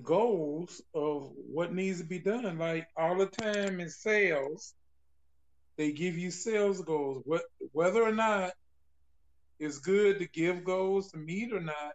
goals 0.03 0.83
of 0.93 1.31
what 1.37 1.73
needs 1.73 2.01
to 2.01 2.05
be 2.05 2.19
done. 2.19 2.59
Like 2.59 2.89
all 2.97 3.17
the 3.17 3.27
time 3.27 3.79
in 3.79 3.89
sales, 3.89 4.75
they 5.77 5.93
give 5.93 6.19
you 6.19 6.33
sales 6.33 6.83
goals. 6.83 7.23
What 7.25 7.43
whether 7.71 8.03
or 8.03 8.11
not 8.11 8.51
it's 9.61 9.79
good 9.79 10.19
to 10.19 10.27
give 10.27 10.65
goals 10.65 11.13
to 11.13 11.17
meet 11.19 11.53
or 11.53 11.61
not, 11.61 11.93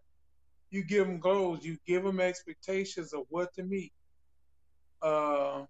you 0.70 0.86
give 0.86 1.08
them 1.08 1.20
goals. 1.20 1.62
You 1.62 1.76
give 1.86 2.06
them 2.06 2.22
expectations 2.22 3.12
of 3.12 3.24
what 3.28 3.54
to 3.56 3.64
meet. 3.64 3.92
Uh, 5.02 5.64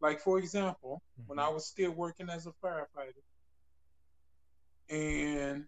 like 0.00 0.20
for 0.20 0.38
example, 0.38 1.02
mm-hmm. 1.20 1.30
when 1.30 1.40
I 1.40 1.48
was 1.48 1.66
still 1.66 1.90
working 1.90 2.30
as 2.30 2.46
a 2.46 2.52
firefighter, 2.64 3.24
and 4.90 5.64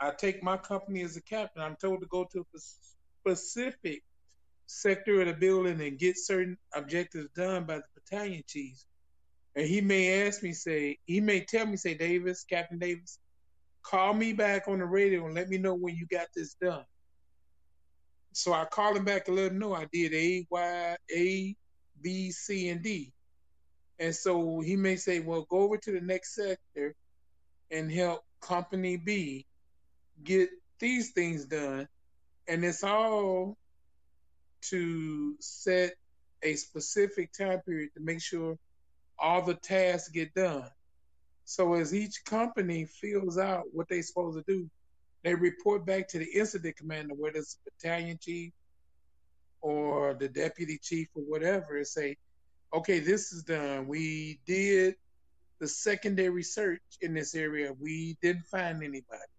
I 0.00 0.10
take 0.10 0.42
my 0.42 0.56
company 0.56 1.02
as 1.02 1.16
a 1.16 1.22
captain. 1.22 1.62
I'm 1.62 1.76
told 1.76 2.00
to 2.00 2.06
go 2.06 2.26
to 2.32 2.46
a 2.54 2.58
specific 3.20 4.02
sector 4.66 5.20
of 5.20 5.26
the 5.26 5.34
building 5.34 5.80
and 5.80 5.98
get 5.98 6.16
certain 6.16 6.56
objectives 6.74 7.28
done 7.34 7.64
by 7.64 7.76
the 7.76 7.84
battalion 7.94 8.42
chiefs. 8.46 8.86
And 9.56 9.66
he 9.66 9.80
may 9.80 10.26
ask 10.26 10.42
me, 10.42 10.52
say, 10.52 10.98
he 11.06 11.20
may 11.20 11.40
tell 11.40 11.66
me, 11.66 11.76
say, 11.76 11.94
Davis, 11.94 12.44
Captain 12.48 12.78
Davis, 12.78 13.18
call 13.82 14.14
me 14.14 14.32
back 14.32 14.68
on 14.68 14.78
the 14.78 14.84
radio 14.84 15.26
and 15.26 15.34
let 15.34 15.48
me 15.48 15.58
know 15.58 15.74
when 15.74 15.96
you 15.96 16.06
got 16.06 16.28
this 16.34 16.54
done. 16.54 16.84
So 18.32 18.52
I 18.52 18.64
call 18.66 18.96
him 18.96 19.04
back 19.04 19.26
and 19.26 19.36
let 19.36 19.50
him 19.50 19.58
know 19.58 19.74
I 19.74 19.86
did 19.92 20.14
A, 20.14 20.46
Y, 20.50 20.96
A, 21.16 21.56
B, 22.00 22.30
C, 22.30 22.68
and 22.68 22.82
D. 22.82 23.12
And 23.98 24.14
so 24.14 24.60
he 24.60 24.76
may 24.76 24.96
say, 24.96 25.20
well, 25.20 25.46
go 25.50 25.58
over 25.58 25.76
to 25.76 25.92
the 25.92 26.00
next 26.00 26.34
sector 26.34 26.94
and 27.70 27.90
help 27.90 28.22
Company 28.40 28.96
B 28.96 29.46
get 30.24 30.50
these 30.78 31.10
things 31.12 31.44
done. 31.44 31.88
And 32.48 32.64
it's 32.64 32.82
all 32.82 33.56
to 34.62 35.36
set 35.40 35.94
a 36.42 36.54
specific 36.56 37.32
time 37.32 37.60
period 37.60 37.90
to 37.94 38.00
make 38.00 38.20
sure 38.20 38.56
all 39.18 39.42
the 39.42 39.54
tasks 39.54 40.08
get 40.08 40.34
done. 40.34 40.68
So 41.44 41.74
as 41.74 41.94
each 41.94 42.24
company 42.24 42.86
fills 42.86 43.38
out 43.38 43.64
what 43.72 43.88
they're 43.88 44.02
supposed 44.02 44.38
to 44.38 44.44
do, 44.52 44.70
they 45.22 45.34
report 45.34 45.84
back 45.84 46.08
to 46.08 46.18
the 46.18 46.28
incident 46.34 46.76
commander, 46.76 47.14
whether 47.14 47.38
it's 47.38 47.54
the 47.54 47.70
battalion 47.70 48.18
chief 48.20 48.52
or 49.60 50.14
the 50.14 50.28
deputy 50.28 50.78
chief 50.82 51.08
or 51.14 51.22
whatever, 51.22 51.76
and 51.76 51.86
say, 51.86 52.16
okay, 52.72 53.00
this 53.00 53.32
is 53.32 53.42
done. 53.42 53.86
We 53.86 54.40
did 54.46 54.94
the 55.60 55.68
secondary 55.68 56.42
search 56.42 56.80
in 57.02 57.14
this 57.14 57.34
area. 57.34 57.72
We 57.78 58.16
didn't 58.22 58.46
find 58.46 58.82
anybody. 58.82 59.30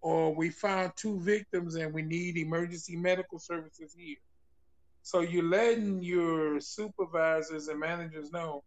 Or 0.00 0.34
we 0.34 0.50
found 0.50 0.92
two 0.96 1.20
victims 1.20 1.76
and 1.76 1.94
we 1.94 2.02
need 2.02 2.36
emergency 2.36 2.96
medical 2.96 3.38
services 3.38 3.94
here. 3.96 4.16
So 5.02 5.20
you're 5.20 5.44
letting 5.44 6.02
your 6.02 6.60
supervisors 6.60 7.68
and 7.68 7.78
managers 7.78 8.32
know 8.32 8.64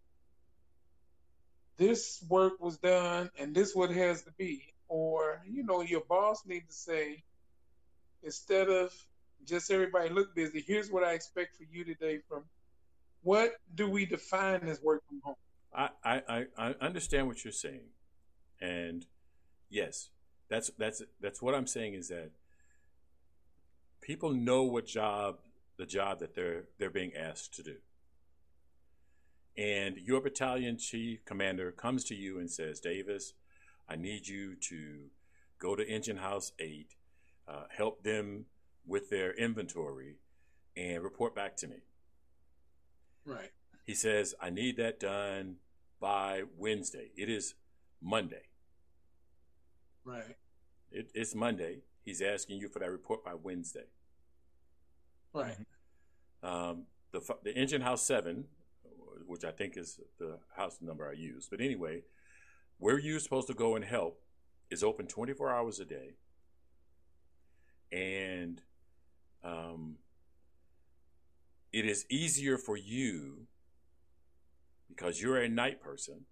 this 1.77 2.23
work 2.29 2.53
was 2.61 2.77
done 2.77 3.29
and 3.37 3.53
this 3.53 3.75
what 3.75 3.89
has 3.91 4.23
to 4.23 4.31
be. 4.37 4.61
Or, 4.87 5.41
you 5.49 5.63
know, 5.63 5.81
your 5.81 6.03
boss 6.07 6.43
needs 6.45 6.67
to 6.67 6.73
say, 6.73 7.23
instead 8.23 8.69
of 8.69 8.93
just 9.45 9.71
everybody 9.71 10.09
look 10.09 10.35
busy, 10.35 10.63
here's 10.65 10.91
what 10.91 11.03
I 11.03 11.13
expect 11.13 11.55
for 11.55 11.63
you 11.69 11.83
today 11.83 12.19
from 12.29 12.43
what 13.23 13.55
do 13.73 13.89
we 13.89 14.05
define 14.05 14.61
as 14.67 14.81
work 14.81 15.03
from 15.07 15.19
home? 15.23 15.35
I, 15.75 16.21
I, 16.27 16.45
I 16.57 16.75
understand 16.79 17.27
what 17.27 17.43
you're 17.43 17.51
saying, 17.51 17.89
and 18.61 19.05
yes, 19.69 20.09
that's 20.49 20.71
that's 20.77 21.01
that's 21.21 21.41
what 21.41 21.53
I'm 21.53 21.67
saying 21.67 21.95
is 21.95 22.07
that 22.07 22.31
people 24.01 24.31
know 24.31 24.63
what 24.63 24.85
job 24.85 25.39
the 25.77 25.85
job 25.85 26.19
that 26.19 26.35
they're 26.35 26.65
they're 26.79 26.89
being 26.89 27.13
asked 27.13 27.53
to 27.55 27.63
do, 27.63 27.75
and 29.57 29.97
your 29.97 30.21
battalion 30.21 30.77
chief 30.77 31.25
commander 31.25 31.71
comes 31.71 32.03
to 32.05 32.15
you 32.15 32.39
and 32.39 32.49
says, 32.49 32.79
Davis, 32.79 33.33
I 33.89 33.95
need 33.95 34.27
you 34.27 34.55
to 34.69 35.09
go 35.59 35.75
to 35.75 35.87
Engine 35.87 36.17
House 36.17 36.53
Eight, 36.59 36.95
uh, 37.47 37.63
help 37.75 38.03
them 38.03 38.45
with 38.85 39.09
their 39.09 39.33
inventory, 39.33 40.15
and 40.77 41.03
report 41.03 41.35
back 41.35 41.57
to 41.57 41.67
me. 41.67 41.77
Right. 43.25 43.51
He 43.85 43.93
says, 43.93 44.33
I 44.41 44.49
need 44.49 44.77
that 44.77 44.99
done 44.99 45.57
by 46.05 46.43
Wednesday. 46.55 47.09
It 47.17 47.31
is 47.31 47.55
Monday. 47.99 48.43
Right. 50.03 50.37
It, 50.91 51.09
it's 51.15 51.33
Monday. 51.33 51.79
He's 52.03 52.21
asking 52.21 52.59
you 52.59 52.67
for 52.67 52.77
that 52.77 52.91
report 52.91 53.25
by 53.25 53.33
Wednesday. 53.33 53.87
Right. 55.33 55.57
Um, 56.43 56.83
the 57.11 57.21
the 57.43 57.55
engine 57.55 57.81
house 57.81 58.03
seven, 58.03 58.45
which 59.25 59.43
I 59.43 59.49
think 59.49 59.77
is 59.77 59.99
the 60.19 60.37
house 60.55 60.77
number 60.79 61.09
I 61.09 61.13
use, 61.13 61.47
but 61.49 61.59
anyway, 61.59 62.03
where 62.77 62.99
you're 62.99 63.19
supposed 63.19 63.47
to 63.47 63.55
go 63.55 63.75
and 63.75 63.83
help 63.83 64.21
is 64.69 64.83
open 64.83 65.07
24 65.07 65.51
hours 65.51 65.79
a 65.79 65.85
day, 65.85 66.17
and 67.91 68.61
um, 69.43 69.95
it 71.73 71.87
is 71.87 72.05
easier 72.11 72.59
for 72.59 72.77
you 72.77 73.47
because 74.87 75.21
you're 75.21 75.37
a 75.37 75.49
night 75.49 75.81
person, 75.81 76.25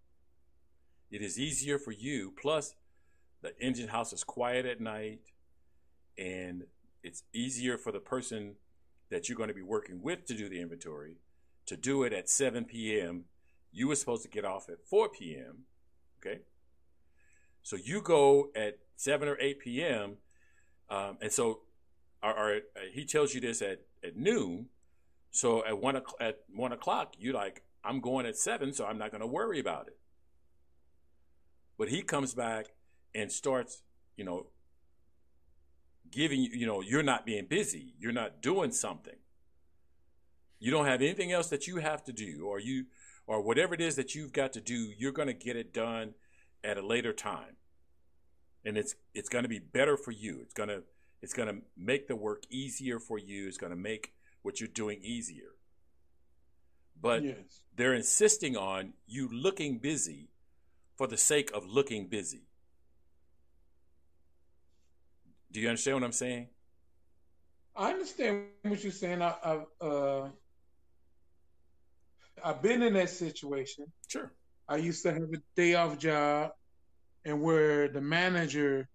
it 1.12 1.22
is 1.22 1.40
easier 1.40 1.78
for 1.78 1.92
you. 1.92 2.34
Plus, 2.42 2.76
the 3.42 3.54
engine 3.60 3.90
house 3.90 4.14
is 4.14 4.24
quiet 4.24 4.66
at 4.66 4.82
night, 4.82 5.20
and 6.18 6.64
it's 7.04 7.24
easier 7.34 7.78
for 7.78 7.92
the 7.92 8.00
person 8.00 8.56
that 9.10 9.28
you're 9.28 9.38
going 9.38 9.50
to 9.50 9.54
be 9.54 9.62
working 9.62 10.02
with 10.02 10.26
to 10.26 10.34
do 10.34 10.50
the 10.50 10.62
inventory 10.62 11.18
to 11.66 11.78
do 11.78 12.04
it 12.04 12.14
at 12.14 12.30
7 12.30 12.66
p.m. 12.66 13.26
You 13.72 13.88
were 13.88 13.96
supposed 13.96 14.24
to 14.24 14.30
get 14.30 14.46
off 14.46 14.70
at 14.70 14.86
4 14.86 15.10
p.m. 15.10 15.66
Okay, 16.20 16.40
so 17.62 17.76
you 17.76 18.02
go 18.02 18.50
at 18.56 18.78
7 18.96 19.28
or 19.28 19.38
8 19.40 19.60
p.m. 19.60 20.18
Um, 20.90 21.18
and 21.22 21.32
so, 21.32 21.62
or, 22.22 22.32
or, 22.32 22.60
he 22.94 23.06
tells 23.06 23.34
you 23.34 23.42
this 23.42 23.62
at, 23.62 23.82
at 24.04 24.16
noon. 24.16 24.68
So 25.32 25.66
at 25.66 25.80
one 25.80 26.00
at 26.20 26.40
one 26.54 26.72
o'clock, 26.72 27.16
you 27.18 27.34
like, 27.34 27.64
I'm 27.84 28.00
going 28.00 28.26
at 28.26 28.38
seven, 28.38 28.74
so 28.74 28.86
I'm 28.86 28.98
not 28.98 29.12
going 29.12 29.22
to 29.22 29.28
worry 29.28 29.60
about 29.60 29.88
it. 29.88 29.98
But 31.78 31.90
he 31.90 32.02
comes 32.02 32.34
back 32.34 32.68
and 33.14 33.32
starts, 33.32 33.84
you 34.16 34.24
know, 34.24 34.48
giving 36.12 36.42
you, 36.42 36.50
you 36.54 36.66
know, 36.66 36.82
you're 36.82 37.04
not 37.04 37.26
being 37.26 37.46
busy, 37.46 37.94
you're 38.00 38.12
not 38.12 38.42
doing 38.42 38.72
something. 38.72 39.16
You 40.60 40.72
don't 40.72 40.86
have 40.86 41.02
anything 41.02 41.32
else 41.32 41.50
that 41.50 41.68
you 41.68 41.78
have 41.78 42.04
to 42.06 42.14
do, 42.14 42.46
or 42.46 42.60
you, 42.60 42.86
or 43.28 43.42
whatever 43.42 43.74
it 43.74 43.82
is 43.82 43.96
that 43.96 44.16
you've 44.16 44.32
got 44.32 44.54
to 44.54 44.62
do, 44.62 44.92
you're 44.98 45.12
going 45.12 45.28
to 45.28 45.34
get 45.34 45.58
it 45.58 45.74
done 45.74 46.14
at 46.64 46.78
a 46.78 46.86
later 46.86 47.12
time, 47.12 47.58
and 48.64 48.78
it's 48.78 48.96
it's 49.14 49.28
going 49.28 49.44
to 49.44 49.50
be 49.50 49.60
better 49.60 49.98
for 49.98 50.12
you. 50.12 50.40
It's 50.42 50.54
going 50.54 50.70
to 50.70 50.84
it's 51.22 51.34
going 51.34 51.50
to 51.50 51.62
make 51.76 52.08
the 52.08 52.16
work 52.16 52.44
easier 52.50 53.00
for 53.00 53.18
you. 53.18 53.48
It's 53.48 53.58
going 53.58 53.72
to 53.72 53.78
make 53.78 54.14
what 54.42 54.60
you're 54.60 54.70
doing 54.70 55.00
easier. 55.02 55.53
But 57.04 57.22
yes. 57.24 57.36
they're 57.76 57.94
insisting 57.94 58.56
on 58.58 58.94
you 59.06 59.30
looking 59.32 59.78
busy 59.78 60.30
for 60.96 61.06
the 61.06 61.18
sake 61.18 61.52
of 61.54 61.68
looking 61.68 62.08
busy. 62.08 62.48
Do 65.52 65.60
you 65.60 65.68
understand 65.68 65.98
what 65.98 66.04
I'm 66.06 66.14
saying? 66.14 66.48
I 67.76 67.92
understand 67.92 68.46
what 68.62 68.82
you're 68.82 68.92
saying. 68.92 69.22
I, 69.22 69.36
I've 69.44 69.66
uh, 69.82 70.28
I've 72.44 72.62
been 72.62 72.82
in 72.82 72.94
that 72.94 73.10
situation. 73.10 73.86
Sure. 74.08 74.32
I 74.70 74.78
used 74.78 75.04
to 75.04 75.12
have 75.12 75.24
a 75.24 75.42
day 75.56 75.76
off 75.76 75.98
job, 76.00 76.52
and 77.26 77.42
where 77.42 77.90
the 77.90 78.02
manager 78.02 78.88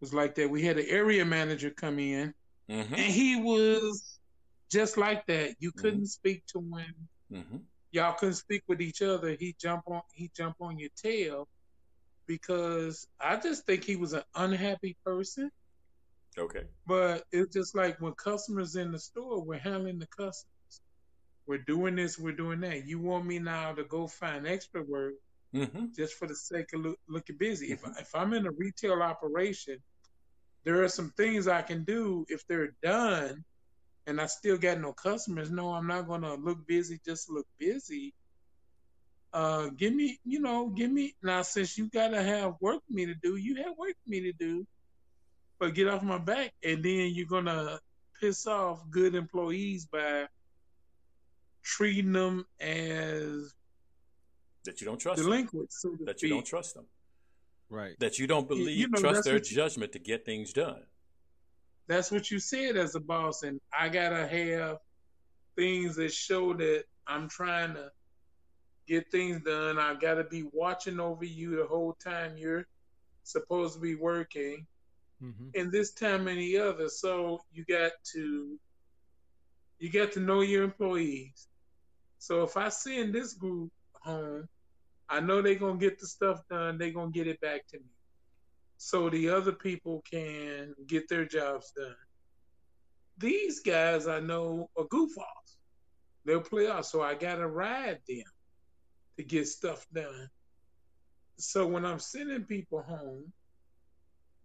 was 0.00 0.14
like 0.14 0.34
that. 0.36 0.48
We 0.48 0.62
had 0.62 0.78
an 0.78 0.86
area 0.88 1.24
manager 1.24 1.70
come 1.70 1.98
in, 1.98 2.32
Mm-hmm. 2.70 2.94
and 2.94 3.02
he 3.02 3.34
was 3.34 4.09
just 4.70 4.96
like 4.96 5.26
that. 5.26 5.54
You 5.58 5.72
couldn't 5.72 6.06
speak 6.06 6.44
to 6.46 6.60
him. 6.60 6.94
Mm-hmm. 7.32 7.56
Y'all 7.92 8.14
couldn't 8.14 8.34
speak 8.34 8.62
with 8.68 8.80
each 8.80 9.02
other. 9.02 9.36
He 9.38 9.56
jump 9.60 9.82
on. 9.86 10.02
He 10.14 10.30
jump 10.36 10.56
on 10.60 10.78
your 10.78 10.90
tail 10.96 11.48
because 12.26 13.08
I 13.20 13.36
just 13.36 13.66
think 13.66 13.84
he 13.84 13.96
was 13.96 14.12
an 14.12 14.22
unhappy 14.34 14.96
person. 15.04 15.50
Okay. 16.38 16.62
But 16.86 17.24
it's 17.32 17.52
just 17.52 17.74
like 17.74 18.00
when 18.00 18.12
customers 18.12 18.76
in 18.76 18.92
the 18.92 18.98
store, 18.98 19.42
we're 19.42 19.58
handling 19.58 19.98
the 19.98 20.06
customers. 20.06 20.46
We're 21.46 21.58
doing 21.58 21.96
this, 21.96 22.18
we're 22.18 22.32
doing 22.36 22.60
that. 22.60 22.86
You 22.86 23.00
want 23.00 23.26
me 23.26 23.40
now 23.40 23.72
to 23.72 23.82
go 23.82 24.06
find 24.06 24.46
extra 24.46 24.82
work 24.82 25.14
Mm-hmm. 25.52 25.86
just 25.96 26.14
for 26.14 26.28
the 26.28 26.36
sake 26.36 26.72
of 26.74 26.82
look, 26.82 26.98
looking 27.08 27.36
busy. 27.36 27.72
If, 27.72 27.80
if 27.98 28.14
I'm 28.14 28.32
in 28.34 28.46
a 28.46 28.52
retail 28.52 29.02
operation, 29.02 29.78
there 30.64 30.84
are 30.84 30.88
some 30.88 31.12
things 31.16 31.48
I 31.48 31.62
can 31.62 31.82
do 31.82 32.24
if 32.28 32.46
they're 32.46 32.74
done 32.84 33.44
and 34.10 34.20
I 34.20 34.26
still 34.26 34.58
got 34.58 34.80
no 34.80 34.92
customers. 34.92 35.50
No, 35.50 35.72
I'm 35.72 35.86
not 35.86 36.06
going 36.08 36.22
to 36.22 36.34
look 36.34 36.66
busy 36.66 37.00
just 37.06 37.30
look 37.30 37.46
busy. 37.58 38.12
Uh, 39.32 39.68
give 39.76 39.94
me, 39.94 40.18
you 40.24 40.40
know, 40.40 40.68
give 40.68 40.90
me 40.90 41.14
now 41.22 41.42
since 41.42 41.78
you 41.78 41.88
got 41.88 42.08
to 42.08 42.20
have 42.22 42.54
work 42.60 42.80
for 42.86 42.92
me 42.92 43.06
to 43.06 43.14
do, 43.14 43.36
you 43.36 43.54
have 43.62 43.78
work 43.78 43.94
for 44.04 44.10
me 44.10 44.20
to 44.22 44.32
do, 44.32 44.66
but 45.60 45.74
get 45.74 45.86
off 45.86 46.02
my 46.02 46.18
back. 46.18 46.52
And 46.64 46.82
then 46.84 47.12
you're 47.14 47.26
going 47.28 47.44
to 47.44 47.78
piss 48.20 48.48
off 48.48 48.82
good 48.90 49.14
employees 49.14 49.86
by 49.86 50.26
treating 51.62 52.12
them 52.12 52.44
as 52.58 53.54
That 54.64 54.80
you 54.80 54.86
don't 54.86 54.98
trust 54.98 55.18
them. 55.18 55.26
delinquents. 55.30 55.80
So 55.80 55.90
to 55.90 56.04
That 56.04 56.20
you 56.22 56.28
don't 56.30 56.44
trust 56.44 56.74
them. 56.74 56.86
Right. 57.68 57.94
That 58.00 58.18
you 58.18 58.26
don't 58.26 58.48
believe, 58.48 58.76
you 58.76 58.88
know, 58.88 58.98
trust 59.00 59.22
their 59.24 59.34
what 59.34 59.48
you- 59.48 59.54
judgment 59.56 59.92
to 59.92 60.00
get 60.00 60.24
things 60.26 60.52
done. 60.52 60.82
That's 61.90 62.12
what 62.12 62.30
you 62.30 62.38
said 62.40 62.78
as 62.78 62.94
a 62.94 63.00
boss, 63.00 63.42
and 63.42 63.60
I 63.78 63.90
gotta 63.90 64.26
have 64.26 64.78
things 65.56 65.96
that 65.96 66.12
show 66.14 66.54
that 66.54 66.84
I'm 67.08 67.28
trying 67.28 67.74
to 67.74 67.90
get 68.88 69.10
things 69.10 69.42
done. 69.44 69.78
I 69.78 69.94
gotta 69.94 70.24
be 70.24 70.44
watching 70.52 71.00
over 71.00 71.24
you 71.24 71.56
the 71.56 71.66
whole 71.66 71.94
time 72.02 72.36
you're 72.38 72.66
supposed 73.24 73.74
to 73.74 73.80
be 73.80 73.96
working, 73.96 74.66
Mm-hmm. 75.22 75.48
and 75.54 75.70
this 75.70 75.92
time 75.92 76.28
and 76.28 76.38
the 76.38 76.58
other. 76.58 76.88
So 76.88 77.40
you 77.52 77.64
got 77.68 77.92
to 78.14 78.58
you 79.78 79.90
got 79.92 80.12
to 80.12 80.20
know 80.20 80.40
your 80.40 80.64
employees. 80.64 81.48
So 82.18 82.42
if 82.44 82.56
I 82.56 82.70
send 82.70 83.14
this 83.14 83.34
group 83.34 83.70
home, 84.02 84.48
I 85.10 85.20
know 85.20 85.42
they're 85.42 85.56
gonna 85.56 85.78
get 85.78 85.98
the 85.98 86.06
stuff 86.06 86.40
done. 86.50 86.78
They're 86.78 86.92
gonna 86.92 87.10
get 87.10 87.26
it 87.26 87.40
back 87.40 87.66
to 87.68 87.78
me, 87.78 87.84
so 88.82 89.10
the 89.10 89.28
other 89.28 89.52
people 89.52 90.02
can 90.10 90.74
get 90.86 91.06
their 91.06 91.26
jobs 91.26 91.70
done. 91.76 91.94
These 93.18 93.60
guys 93.60 94.08
I 94.08 94.20
know 94.20 94.70
are 94.74 94.86
goof 94.88 95.10
offs. 95.18 95.58
They'll 96.24 96.40
play 96.40 96.66
off, 96.66 96.86
so 96.86 97.02
I 97.02 97.12
gotta 97.12 97.46
ride 97.46 97.98
them 98.08 98.24
to 99.18 99.22
get 99.22 99.46
stuff 99.48 99.86
done. 99.92 100.30
So 101.36 101.66
when 101.66 101.84
I'm 101.84 101.98
sending 101.98 102.44
people 102.44 102.80
home, 102.80 103.30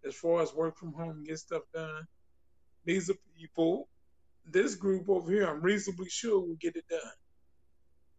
as 0.06 0.14
far 0.14 0.42
as 0.42 0.52
work 0.52 0.76
from 0.76 0.92
home 0.92 1.24
get 1.24 1.38
stuff 1.38 1.62
done, 1.72 2.06
these 2.84 3.08
are 3.08 3.16
people. 3.38 3.88
This 4.44 4.74
group 4.74 5.08
over 5.08 5.32
here, 5.32 5.48
I'm 5.48 5.62
reasonably 5.62 6.10
sure 6.10 6.40
will 6.40 6.58
get 6.60 6.76
it 6.76 6.84
done. 6.90 7.00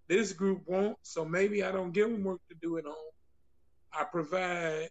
This 0.08 0.34
group 0.34 0.64
won't, 0.66 0.98
so 1.04 1.24
maybe 1.24 1.64
I 1.64 1.72
don't 1.72 1.92
give 1.92 2.10
them 2.10 2.24
work 2.24 2.42
to 2.50 2.56
do 2.60 2.80
at 2.80 2.86
home. 2.86 2.96
I 3.94 4.04
provide 4.04 4.90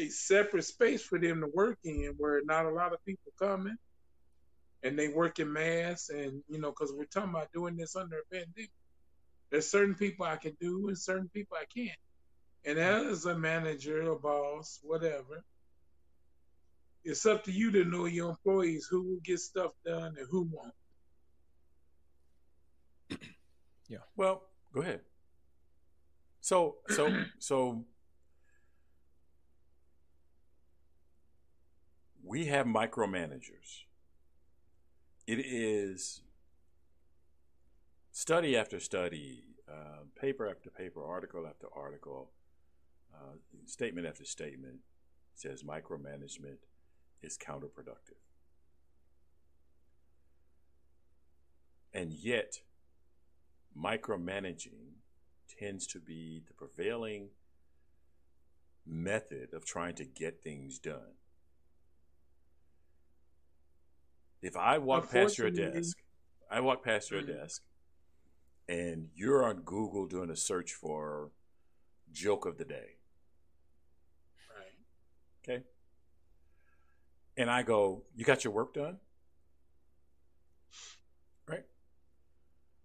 a 0.00 0.08
separate 0.08 0.64
space 0.64 1.02
for 1.02 1.18
them 1.18 1.40
to 1.40 1.48
work 1.54 1.78
in 1.84 2.14
where 2.16 2.40
not 2.44 2.66
a 2.66 2.70
lot 2.70 2.92
of 2.92 3.04
people 3.04 3.32
coming 3.38 3.76
and 4.82 4.98
they 4.98 5.08
work 5.08 5.38
in 5.38 5.52
mass 5.52 6.08
and 6.10 6.42
you 6.48 6.60
know 6.60 6.70
because 6.70 6.92
we're 6.96 7.04
talking 7.04 7.30
about 7.30 7.52
doing 7.52 7.76
this 7.76 7.96
under 7.96 8.18
a 8.18 8.34
pandemic 8.34 8.70
there's 9.50 9.70
certain 9.70 9.94
people 9.94 10.26
i 10.26 10.36
can 10.36 10.56
do 10.60 10.88
and 10.88 10.98
certain 10.98 11.30
people 11.34 11.56
i 11.60 11.64
can't 11.74 11.98
and 12.64 12.78
as 12.78 13.26
a 13.26 13.34
manager 13.36 14.10
a 14.10 14.16
boss 14.16 14.80
whatever 14.82 15.42
it's 17.04 17.24
up 17.24 17.44
to 17.44 17.52
you 17.52 17.70
to 17.70 17.84
know 17.84 18.04
your 18.04 18.30
employees 18.30 18.86
who 18.90 19.02
will 19.02 19.20
get 19.24 19.38
stuff 19.38 19.72
done 19.84 20.14
and 20.18 20.26
who 20.30 20.48
won't 20.52 20.74
Yeah. 23.90 23.98
Well, 24.16 24.42
go 24.72 24.80
ahead. 24.82 25.00
So, 26.40 26.76
so, 26.88 27.12
so 27.38 27.84
we 32.30 32.46
have 32.46 32.64
micromanagers. 32.64 33.86
It 35.26 35.40
is 35.40 36.22
study 38.12 38.56
after 38.56 38.78
study, 38.78 39.42
uh, 39.68 40.04
paper 40.14 40.48
after 40.48 40.70
paper, 40.70 41.04
article 41.04 41.44
after 41.44 41.66
article, 41.74 42.30
uh, 43.12 43.34
statement 43.66 44.06
after 44.06 44.24
statement 44.24 44.76
says 45.34 45.64
micromanagement 45.64 46.58
is 47.20 47.36
counterproductive. 47.36 48.22
And 51.92 52.12
yet, 52.12 52.60
micromanaging 53.76 55.00
tends 55.58 55.84
to 55.88 55.98
be 55.98 56.42
the 56.46 56.54
prevailing 56.54 57.30
method 58.86 59.52
of 59.52 59.64
trying 59.64 59.96
to 59.96 60.04
get 60.04 60.44
things 60.44 60.78
done. 60.78 61.14
If 64.42 64.56
I 64.56 64.78
walk 64.78 65.10
past 65.10 65.38
your 65.38 65.50
desk, 65.50 65.98
I 66.50 66.60
walk 66.60 66.82
past 66.84 67.10
your 67.10 67.22
Mhm. 67.22 67.26
desk, 67.26 67.62
and 68.68 69.10
you're 69.14 69.44
on 69.44 69.62
Google 69.62 70.06
doing 70.06 70.30
a 70.30 70.36
search 70.36 70.72
for 70.72 71.32
joke 72.12 72.46
of 72.46 72.58
the 72.58 72.64
day, 72.64 72.96
right 74.48 74.74
okay? 75.42 75.64
And 77.36 77.50
I 77.50 77.62
go, 77.62 78.04
"You 78.14 78.24
got 78.24 78.44
your 78.44 78.52
work 78.52 78.74
done?" 78.74 79.00
Right? 81.46 81.66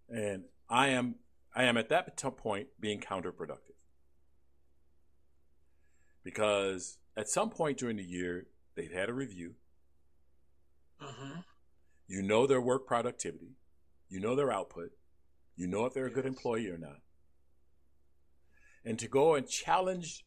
And 0.08 0.44
I 0.68 0.88
am 0.88 1.16
I 1.54 1.64
am 1.64 1.76
at 1.78 1.88
that 1.88 2.16
point 2.36 2.68
being 2.80 3.00
counterproductive. 3.00 3.76
Because 6.22 6.98
at 7.16 7.28
some 7.28 7.50
point 7.50 7.78
during 7.78 7.96
the 7.96 8.04
year, 8.04 8.46
they've 8.74 8.92
had 8.92 9.08
a 9.08 9.14
review. 9.14 9.54
Uh-huh 11.00 11.42
You 12.08 12.22
know 12.22 12.46
their 12.46 12.60
work 12.60 12.86
productivity. 12.86 13.56
You 14.08 14.20
know 14.20 14.36
their 14.36 14.52
output. 14.52 14.90
You 15.56 15.66
know 15.66 15.84
if 15.86 15.94
they're 15.94 16.06
a 16.06 16.10
good 16.10 16.26
employee 16.26 16.68
or 16.68 16.78
not. 16.78 17.00
And 18.84 18.98
to 18.98 19.08
go 19.08 19.34
and 19.34 19.48
challenge 19.48 20.24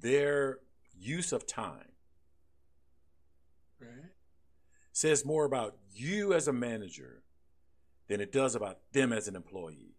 their 0.00 0.58
use 0.96 1.32
of 1.32 1.46
time 1.46 1.92
right 3.80 4.10
says 4.92 5.24
more 5.24 5.44
about 5.44 5.76
you 5.92 6.32
as 6.34 6.48
a 6.48 6.52
manager 6.52 7.22
than 8.08 8.20
it 8.20 8.32
does 8.32 8.56
about 8.56 8.78
them 8.92 9.12
as 9.12 9.28
an 9.28 9.36
employee. 9.36 9.94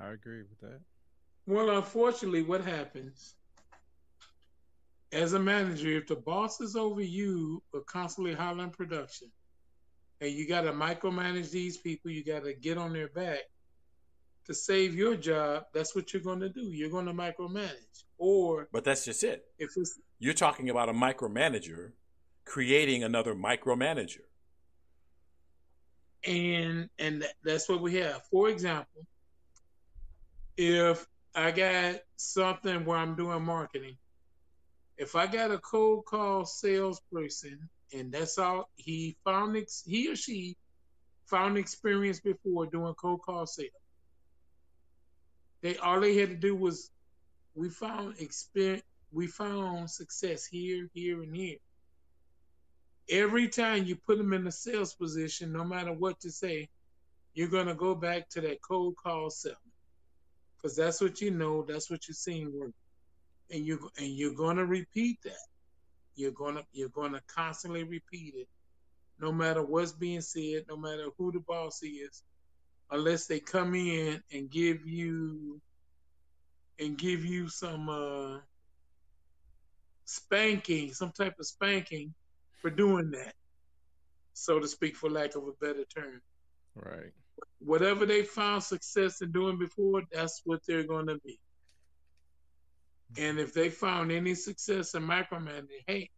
I 0.00 0.08
agree 0.08 0.42
with 0.42 0.60
that. 0.60 0.80
Well, 1.46 1.70
unfortunately, 1.70 2.42
what 2.42 2.64
happens 2.64 3.36
as 5.14 5.32
a 5.32 5.38
manager, 5.38 5.96
if 5.96 6.06
the 6.08 6.16
boss 6.16 6.60
is 6.60 6.76
over 6.76 7.00
you 7.00 7.62
are 7.74 7.80
constantly 7.82 8.34
hollering 8.34 8.70
production, 8.70 9.30
and 10.20 10.30
you 10.30 10.46
got 10.48 10.62
to 10.62 10.72
micromanage 10.72 11.50
these 11.50 11.76
people, 11.78 12.10
you 12.10 12.24
got 12.24 12.44
to 12.44 12.52
get 12.54 12.78
on 12.78 12.92
their 12.92 13.08
back 13.08 13.40
to 14.46 14.54
save 14.54 14.94
your 14.94 15.16
job. 15.16 15.64
That's 15.72 15.94
what 15.94 16.12
you're 16.12 16.22
going 16.22 16.40
to 16.40 16.48
do. 16.48 16.62
You're 16.62 16.90
going 16.90 17.06
to 17.06 17.12
micromanage, 17.12 18.04
or 18.18 18.68
But 18.72 18.84
that's 18.84 19.04
just 19.04 19.22
it. 19.24 19.44
if 19.58 19.70
it's 19.76 19.98
You're 20.18 20.34
talking 20.34 20.68
about 20.70 20.88
a 20.88 20.92
micromanager 20.92 21.92
creating 22.44 23.04
another 23.04 23.34
micromanager. 23.34 24.20
and 26.26 26.88
and 26.98 27.24
that's 27.44 27.68
what 27.68 27.80
we 27.82 27.94
have. 27.96 28.22
For 28.30 28.48
example, 28.48 29.06
if 30.56 31.06
I 31.34 31.50
got 31.50 32.00
something 32.16 32.84
where 32.84 32.98
I'm 32.98 33.14
doing 33.16 33.42
marketing, 33.44 33.96
if 34.96 35.16
I 35.16 35.26
got 35.26 35.50
a 35.50 35.58
cold 35.58 36.04
call 36.04 36.44
salesperson 36.44 37.68
and 37.92 38.12
that's 38.12 38.38
all 38.38 38.68
he 38.76 39.16
found, 39.24 39.56
ex- 39.56 39.84
he 39.86 40.10
or 40.10 40.16
she 40.16 40.56
found 41.26 41.58
experience 41.58 42.20
before 42.20 42.66
doing 42.66 42.94
cold 42.94 43.22
call 43.22 43.46
sales. 43.46 43.70
They 45.62 45.76
all 45.78 46.00
they 46.00 46.16
had 46.16 46.28
to 46.28 46.36
do 46.36 46.54
was 46.54 46.90
we 47.54 47.70
found 47.70 48.18
experience 48.18 48.82
we 49.14 49.28
found 49.28 49.88
success 49.88 50.44
here, 50.44 50.88
here, 50.92 51.22
and 51.22 51.34
here. 51.34 51.58
Every 53.08 53.48
time 53.48 53.84
you 53.84 53.94
put 53.94 54.18
them 54.18 54.32
in 54.32 54.46
a 54.46 54.52
sales 54.52 54.94
position, 54.94 55.52
no 55.52 55.64
matter 55.64 55.92
what 55.92 56.18
to 56.20 56.30
say, 56.30 56.68
you're 57.32 57.48
gonna 57.48 57.74
go 57.74 57.94
back 57.94 58.28
to 58.30 58.40
that 58.40 58.60
cold 58.60 58.96
call 58.96 59.30
selling. 59.30 59.56
Because 60.56 60.76
that's 60.76 61.00
what 61.00 61.20
you 61.20 61.30
know, 61.30 61.62
that's 61.62 61.90
what 61.90 62.08
you're 62.08 62.14
seeing 62.14 62.52
work. 62.58 62.72
And 63.50 63.66
you 63.66 63.90
and 63.98 64.08
you're 64.08 64.34
gonna 64.34 64.64
repeat 64.64 65.18
that. 65.24 65.46
You're 66.16 66.32
gonna 66.32 66.62
you're 66.72 66.88
gonna 66.88 67.20
constantly 67.26 67.84
repeat 67.84 68.34
it, 68.36 68.48
no 69.20 69.32
matter 69.32 69.62
what's 69.62 69.92
being 69.92 70.22
said, 70.22 70.64
no 70.68 70.76
matter 70.76 71.08
who 71.18 71.32
the 71.32 71.40
boss 71.40 71.82
is, 71.82 72.22
unless 72.90 73.26
they 73.26 73.40
come 73.40 73.74
in 73.74 74.22
and 74.32 74.50
give 74.50 74.86
you 74.86 75.60
and 76.78 76.98
give 76.98 77.24
you 77.24 77.48
some 77.48 77.88
uh, 77.88 78.38
spanking, 80.04 80.92
some 80.92 81.12
type 81.12 81.34
of 81.38 81.46
spanking 81.46 82.14
for 82.60 82.70
doing 82.70 83.10
that, 83.10 83.34
so 84.32 84.58
to 84.58 84.66
speak, 84.66 84.96
for 84.96 85.10
lack 85.10 85.36
of 85.36 85.44
a 85.44 85.52
better 85.64 85.84
term. 85.84 86.20
Right. 86.74 87.12
Whatever 87.58 88.06
they 88.06 88.22
found 88.22 88.62
success 88.62 89.20
in 89.22 89.32
doing 89.32 89.58
before, 89.58 90.02
that's 90.12 90.42
what 90.44 90.60
they're 90.66 90.86
going 90.86 91.06
to 91.06 91.18
be. 91.24 91.38
And 93.16 93.38
if 93.38 93.52
they 93.54 93.70
found 93.70 94.10
any 94.10 94.34
success 94.34 94.94
in 94.94 95.02
micromanaging, 95.06 95.84
hey, 95.86 96.10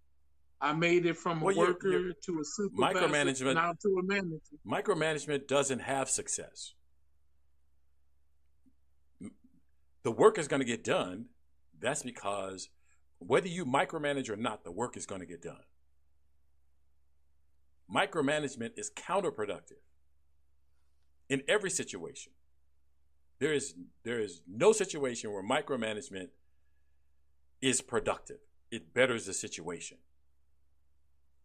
I 0.60 0.72
made 0.72 1.04
it 1.04 1.16
from 1.18 1.42
a 1.42 1.44
Well, 1.44 1.54
you're- 1.54 1.68
worker 1.72 1.88
you're- 1.90 2.14
to 2.14 2.40
a 2.40 2.44
supervisor, 2.44 2.98
Micromanagement- 3.00 3.54
now 3.54 3.74
to 3.74 3.98
a 3.98 4.02
manager. 4.02 4.56
Micromanagement 4.64 5.46
doesn't 5.46 5.80
have 5.80 6.08
success. 6.08 6.74
The 10.02 10.12
work 10.12 10.38
is 10.38 10.48
going 10.48 10.60
to 10.60 10.66
get 10.66 10.84
done. 10.84 11.28
That's 11.78 12.02
because 12.02 12.68
whether 13.18 13.48
you 13.48 13.66
micromanage 13.66 14.30
or 14.30 14.36
not, 14.36 14.64
the 14.64 14.70
work 14.72 14.96
is 14.96 15.04
going 15.04 15.20
to 15.20 15.26
get 15.26 15.42
done. 15.42 15.64
Micromanagement 17.92 18.78
is 18.78 18.90
counterproductive 18.90 19.82
in 21.28 21.42
every 21.48 21.70
situation. 21.70 22.32
There 23.38 23.52
is 23.52 23.74
there 24.04 24.18
is 24.20 24.42
no 24.46 24.72
situation 24.72 25.32
where 25.32 25.42
micromanagement 25.42 26.30
is 27.66 27.80
productive. 27.80 28.38
It 28.70 28.94
betters 28.94 29.26
the 29.26 29.34
situation. 29.34 29.98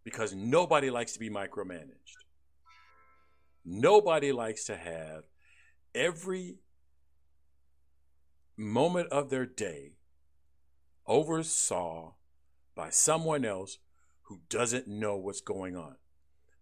Because 0.04 0.36
nobody 0.36 0.92
likes 0.92 1.14
to 1.14 1.20
be 1.20 1.32
micromanaged. 1.32 2.16
Nobody 3.66 4.32
likes 4.32 4.66
to 4.66 4.76
have 4.76 5.24
every 5.96 6.58
moment 8.56 9.10
of 9.10 9.32
their 9.32 9.48
day 9.48 9.94
oversaw 11.08 12.14
by 12.76 12.92
someone 12.92 13.44
else 13.44 13.80
who 14.24 14.42
doesn't 14.48 14.88
know 14.88 15.18
what's 15.18 15.42
going 15.42 15.76
on. 15.76 15.96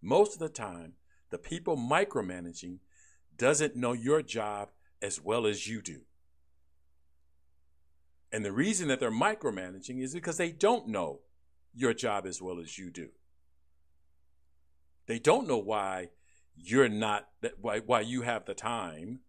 Most 0.02 0.34
of 0.34 0.40
the 0.40 0.50
time, 0.50 0.94
the 1.32 1.38
people 1.38 1.76
micromanaging 1.76 2.80
doesn't 3.38 3.76
know 3.76 3.92
your 3.92 4.22
job 4.22 4.70
as 5.02 5.22
well 5.22 5.46
as 5.46 5.68
you 5.68 5.82
do. 5.82 6.02
And 8.32 8.46
the 8.46 8.52
reason 8.52 8.88
that 8.90 9.00
they're 9.00 9.12
micromanaging 9.12 10.02
is 10.02 10.14
because 10.14 10.38
they 10.38 10.52
don't 10.52 10.88
know 10.88 11.22
your 11.74 11.94
job 11.94 12.26
as 12.26 12.42
well 12.42 12.60
as 12.60 12.78
you 12.78 12.92
do. 12.92 13.10
They 15.08 15.20
don't 15.20 15.48
know 15.48 15.58
why 15.58 16.10
you're 16.56 16.90
not 16.90 17.30
why 17.60 17.80
why 17.80 18.02
you 18.02 18.22
have 18.22 18.46
the 18.46 18.54
time 18.54 19.22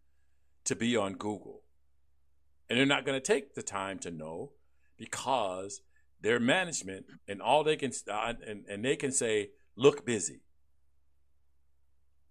to 0.65 0.77
be 0.77 0.97
on 0.97 1.15
Google. 1.15 1.63
And 2.69 2.79
they're 2.79 2.87
not 2.87 3.07
going 3.07 3.21
to 3.21 3.27
take 3.27 3.55
the 3.55 3.63
time 3.63 3.99
to 4.01 4.11
know 4.11 4.53
because 4.97 5.81
their 6.21 6.39
management 6.39 7.07
and 7.27 7.41
all 7.41 7.65
they 7.65 7.77
can 7.77 7.93
uh, 8.11 8.35
and, 8.47 8.65
and 8.69 8.85
they 8.85 8.97
can 8.97 9.11
say 9.11 9.51
look 9.77 10.05
busy. 10.05 10.43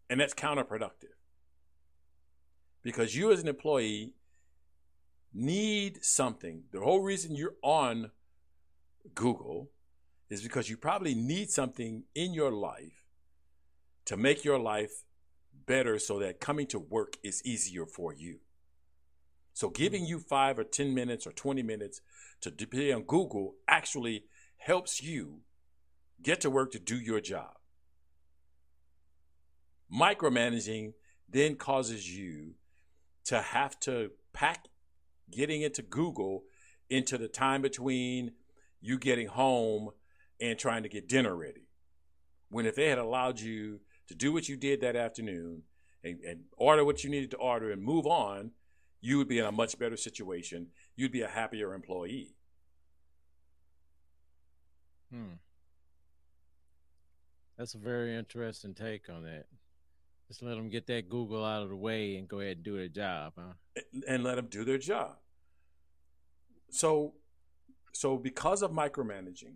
And 0.09 0.19
that's 0.19 0.33
counterproductive. 0.33 1.15
Because 2.83 3.15
you 3.15 3.31
as 3.31 3.41
an 3.41 3.47
employee 3.47 4.13
need 5.33 6.03
something. 6.03 6.63
The 6.71 6.79
whole 6.79 7.01
reason 7.01 7.35
you're 7.35 7.55
on 7.61 8.11
Google 9.13 9.71
is 10.29 10.41
because 10.41 10.69
you 10.69 10.77
probably 10.77 11.15
need 11.15 11.49
something 11.49 12.03
in 12.15 12.33
your 12.33 12.51
life 12.51 13.05
to 14.05 14.17
make 14.17 14.43
your 14.43 14.59
life 14.59 15.03
better 15.65 15.99
so 15.99 16.19
that 16.19 16.39
coming 16.39 16.67
to 16.67 16.79
work 16.79 17.17
is 17.23 17.43
easier 17.45 17.85
for 17.85 18.13
you. 18.13 18.39
So 19.53 19.69
giving 19.69 20.05
you 20.05 20.19
five 20.19 20.57
or 20.57 20.63
10 20.63 20.93
minutes 20.93 21.27
or 21.27 21.31
20 21.31 21.61
minutes 21.63 22.01
to 22.41 22.51
be 22.51 22.93
on 22.93 23.03
Google 23.03 23.55
actually 23.67 24.23
helps 24.57 25.03
you 25.03 25.41
get 26.21 26.41
to 26.41 26.49
work 26.49 26.71
to 26.71 26.79
do 26.79 26.95
your 26.95 27.19
job. 27.19 27.55
Micromanaging 29.93 30.93
then 31.27 31.55
causes 31.55 32.09
you 32.09 32.55
to 33.25 33.41
have 33.41 33.79
to 33.81 34.11
pack 34.33 34.68
getting 35.31 35.61
into 35.61 35.81
Google 35.81 36.43
into 36.89 37.17
the 37.17 37.27
time 37.27 37.61
between 37.61 38.31
you 38.81 38.97
getting 38.97 39.27
home 39.27 39.91
and 40.41 40.57
trying 40.57 40.83
to 40.83 40.89
get 40.89 41.07
dinner 41.07 41.35
ready. 41.35 41.67
When 42.49 42.65
if 42.65 42.75
they 42.75 42.87
had 42.87 42.97
allowed 42.97 43.39
you 43.39 43.81
to 44.07 44.15
do 44.15 44.33
what 44.33 44.49
you 44.49 44.57
did 44.57 44.81
that 44.81 44.95
afternoon 44.95 45.63
and, 46.03 46.19
and 46.21 46.41
order 46.57 46.83
what 46.83 47.03
you 47.03 47.09
needed 47.09 47.31
to 47.31 47.37
order 47.37 47.71
and 47.71 47.83
move 47.83 48.07
on, 48.07 48.51
you 49.01 49.17
would 49.17 49.27
be 49.27 49.39
in 49.39 49.45
a 49.45 49.51
much 49.51 49.77
better 49.77 49.97
situation. 49.97 50.67
You'd 50.95 51.11
be 51.11 51.21
a 51.21 51.27
happier 51.27 51.73
employee. 51.73 52.35
Hmm. 55.11 55.35
That's 57.57 57.75
a 57.75 57.77
very 57.77 58.15
interesting 58.15 58.73
take 58.73 59.09
on 59.09 59.23
that. 59.23 59.45
Just 60.29 60.43
let 60.43 60.55
them 60.55 60.69
get 60.69 60.85
that 60.87 61.09
Google 61.09 61.43
out 61.43 61.63
of 61.63 61.69
the 61.69 61.75
way 61.75 62.15
and 62.15 62.27
go 62.27 62.39
ahead 62.39 62.57
and 62.57 62.63
do 62.63 62.77
their 62.77 62.87
job, 62.87 63.33
huh? 63.35 63.81
and- 64.07 64.23
let 64.23 64.35
them 64.35 64.45
do 64.45 64.63
their 64.63 64.77
job. 64.77 65.17
So, 66.69 67.15
so 67.91 68.15
because 68.15 68.61
of 68.61 68.69
micromanaging, 68.69 69.55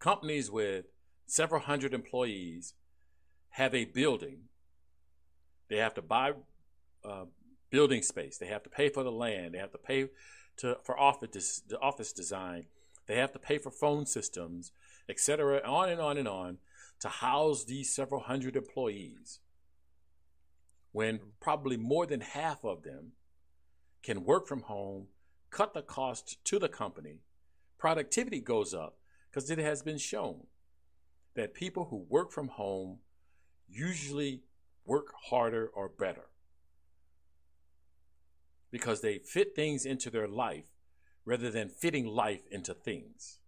companies 0.00 0.50
with 0.50 0.86
several 1.26 1.60
hundred 1.60 1.94
employees 1.94 2.74
have 3.50 3.74
a 3.74 3.84
building. 3.84 4.48
They 5.68 5.76
have 5.76 5.94
to 5.94 6.02
buy 6.02 6.32
uh, 7.04 7.26
building 7.70 8.02
space. 8.02 8.38
They 8.38 8.46
have 8.46 8.64
to 8.64 8.70
pay 8.70 8.88
for 8.88 9.04
the 9.04 9.12
land. 9.12 9.54
They 9.54 9.58
have 9.58 9.70
to 9.70 9.78
pay 9.78 10.08
to 10.56 10.78
for 10.82 10.98
office 10.98 11.62
office 11.80 12.12
design. 12.12 12.64
They 13.06 13.16
have 13.16 13.32
to 13.32 13.38
pay 13.38 13.58
for 13.58 13.70
phone 13.70 14.06
systems, 14.06 14.72
etc. 15.08 15.62
On 15.64 15.88
and 15.88 16.00
on 16.00 16.18
and 16.18 16.26
on 16.26 16.58
to 17.00 17.08
house 17.08 17.64
these 17.64 17.92
several 17.92 18.22
hundred 18.22 18.56
employees. 18.56 19.40
When 20.92 21.20
probably 21.40 21.76
more 21.76 22.06
than 22.06 22.20
half 22.20 22.64
of 22.64 22.82
them 22.82 23.12
can 24.02 24.24
work 24.24 24.46
from 24.46 24.62
home, 24.62 25.06
cut 25.50 25.74
the 25.74 25.82
cost 25.82 26.44
to 26.44 26.58
the 26.58 26.68
company, 26.68 27.20
productivity 27.78 28.40
goes 28.40 28.74
up 28.74 28.98
because 29.30 29.50
it 29.50 29.58
has 29.58 29.82
been 29.82 29.98
shown 29.98 30.46
that 31.34 31.54
people 31.54 31.86
who 31.86 32.06
work 32.08 32.32
from 32.32 32.48
home 32.48 32.98
usually 33.68 34.42
work 34.84 35.12
harder 35.28 35.70
or 35.74 35.88
better 35.88 36.26
because 38.70 39.00
they 39.00 39.18
fit 39.18 39.54
things 39.54 39.84
into 39.84 40.10
their 40.10 40.28
life 40.28 40.66
rather 41.24 41.50
than 41.50 41.68
fitting 41.68 42.06
life 42.06 42.42
into 42.50 42.74
things. 42.74 43.38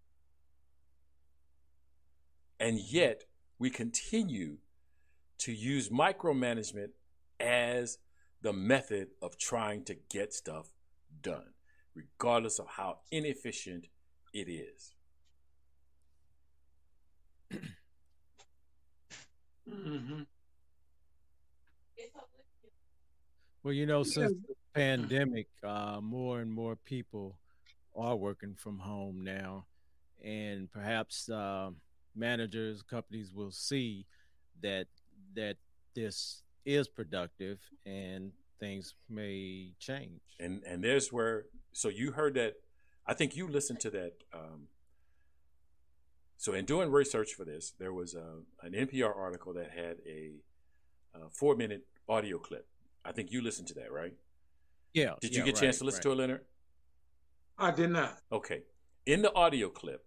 And 2.59 2.79
yet, 2.79 3.25
we 3.63 3.71
continue 3.71 4.57
to 5.39 5.53
use 5.53 5.89
micromanagement 5.89 6.89
as 7.39 7.99
the 8.41 8.53
method 8.53 9.07
of 9.23 9.39
trying 9.39 9.85
to 9.85 9.95
get 10.11 10.33
stuff 10.33 10.73
done, 11.23 11.55
regardless 11.95 12.59
of 12.59 12.67
how 12.67 12.99
inefficient 13.13 13.87
it 14.35 14.49
is. 14.49 14.95
hmm 19.69 20.23
Well, 23.63 23.75
you 23.75 23.87
know, 23.87 24.03
since 24.03 24.33
the 24.49 24.57
pandemic, 24.75 25.47
uh, 25.63 26.01
more 26.01 26.41
and 26.41 26.51
more 26.51 26.75
people 26.75 27.39
are 27.95 28.17
working 28.17 28.57
from 28.57 28.81
home 28.81 29.23
now, 29.23 29.67
and 30.21 30.69
perhaps 30.73 31.29
uh, 31.29 31.71
managers, 32.15 32.83
companies 32.83 33.33
will 33.35 33.53
see 33.53 34.07
that 34.63 34.87
that 35.35 35.57
this 35.95 36.43
is 36.65 36.89
productive, 36.89 37.59
and 37.85 38.33
things 38.61 38.95
may 39.09 39.73
change. 39.79 40.21
And 40.39 40.63
and 40.67 40.83
there's 40.83 41.13
where 41.13 41.47
so 41.73 41.89
you 41.89 42.13
heard 42.13 42.35
that 42.35 42.55
I 43.07 43.15
think 43.15 43.37
you 43.37 43.49
listened 43.49 43.81
to 43.81 43.91
that 43.91 44.13
um, 44.33 44.69
So, 46.37 46.55
in 46.55 46.65
doing 46.65 46.91
research 46.91 47.35
for 47.35 47.45
this, 47.45 47.73
there 47.79 47.93
was 47.93 48.15
a, 48.15 48.41
an 48.63 48.73
NPR 48.73 49.17
article 49.17 49.55
that 49.55 49.71
had 49.71 49.99
a, 50.07 50.33
a 51.15 51.29
four 51.31 51.57
minute 51.57 51.87
audio 52.09 52.39
clip. 52.39 52.67
I 53.05 53.13
think 53.13 53.33
you 53.33 53.43
listened 53.43 53.69
to 53.69 53.75
that, 53.75 53.93
right? 53.93 54.15
Yeah. 54.93 55.15
Did 55.21 55.35
you 55.35 55.41
yeah, 55.41 55.47
get 55.47 55.59
a 55.59 55.61
chance 55.61 55.79
to 55.79 55.85
listen 55.85 55.99
right. 55.99 56.03
to 56.03 56.13
it, 56.13 56.17
Leonard? 56.17 56.41
I 57.59 57.71
did 57.71 57.91
not. 57.91 58.19
Okay. 58.31 58.63
In 59.07 59.23
the 59.23 59.33
audio 59.35 59.69
clip, 59.69 60.05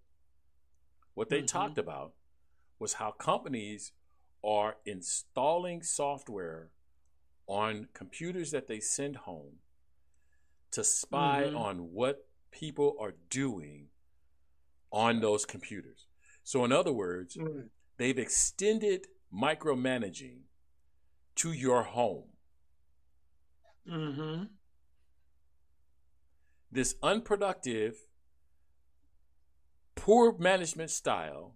what 1.15 1.29
they 1.29 1.41
Mhm. 1.41 1.47
talked 1.47 1.77
about 1.77 2.13
was 2.77 2.93
how 2.93 3.11
companies 3.11 3.91
are 4.43 4.77
installing 4.85 5.81
software 5.81 6.71
on 7.47 7.87
computers 7.93 8.51
that 8.51 8.67
they 8.67 8.79
send 8.79 9.15
home 9.17 9.61
to 10.71 10.83
spy 10.83 11.45
Mhm. 11.45 11.57
on 11.57 11.91
what 11.93 12.29
people 12.51 12.95
are 12.99 13.13
doing 13.29 13.89
on 14.91 15.19
those 15.19 15.45
computers. 15.45 16.07
So, 16.43 16.63
in 16.63 16.71
other 16.71 16.93
words, 16.93 17.35
Mm. 17.35 17.69
they've 17.97 18.19
extended 18.19 19.07
micromanaging 19.31 20.43
to 21.35 21.51
your 21.51 21.83
home. 21.83 22.31
Mm-hmm. 23.87 24.45
this 26.71 26.95
unproductive, 27.01 28.05
poor 30.05 30.37
management 30.37 30.91
style, 30.91 31.55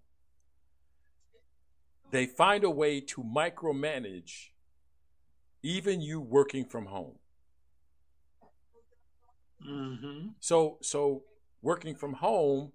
they 2.09 2.25
find 2.25 2.63
a 2.63 2.69
way 2.69 2.99
to 2.99 3.23
micromanage 3.23 4.47
even 5.61 6.01
you 6.01 6.19
working 6.19 6.65
from 6.65 6.87
home. 6.87 7.19
Mm-hmm. 9.63 10.29
So 10.39 10.79
so 10.81 11.21
working 11.61 11.93
from 11.93 12.13
home 12.13 12.71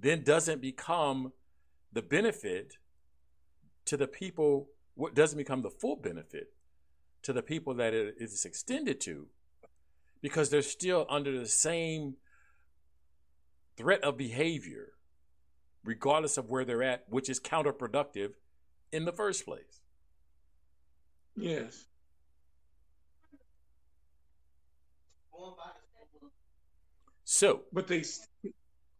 then 0.00 0.22
doesn't 0.22 0.62
become 0.62 1.32
the 1.92 2.00
benefit 2.00 2.78
to 3.84 3.98
the 3.98 4.06
people 4.06 4.68
what 4.94 5.14
doesn't 5.14 5.36
become 5.36 5.60
the 5.60 5.70
full 5.70 5.96
benefit 5.96 6.54
to 7.24 7.34
the 7.34 7.42
people 7.42 7.74
that 7.74 7.92
it 7.92 8.14
is 8.18 8.46
extended 8.46 9.02
to 9.02 9.26
because 10.22 10.48
they're 10.48 10.62
still 10.62 11.04
under 11.10 11.38
the 11.38 11.48
same 11.48 12.14
threat 13.76 14.02
of 14.02 14.16
behavior 14.16 14.93
regardless 15.84 16.36
of 16.38 16.50
where 16.50 16.64
they're 16.64 16.82
at 16.82 17.04
which 17.08 17.28
is 17.28 17.40
counterproductive 17.40 18.32
in 18.92 19.04
the 19.04 19.12
first 19.12 19.44
place 19.44 19.80
Yes. 21.36 21.86
so 27.24 27.62
But 27.72 27.88
they, 27.88 28.04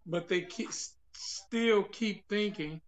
but 0.07 0.29
they 0.29 0.43
keep, 0.43 0.71
still 1.13 1.85
keep 1.85 2.29
thinking, 2.29 2.81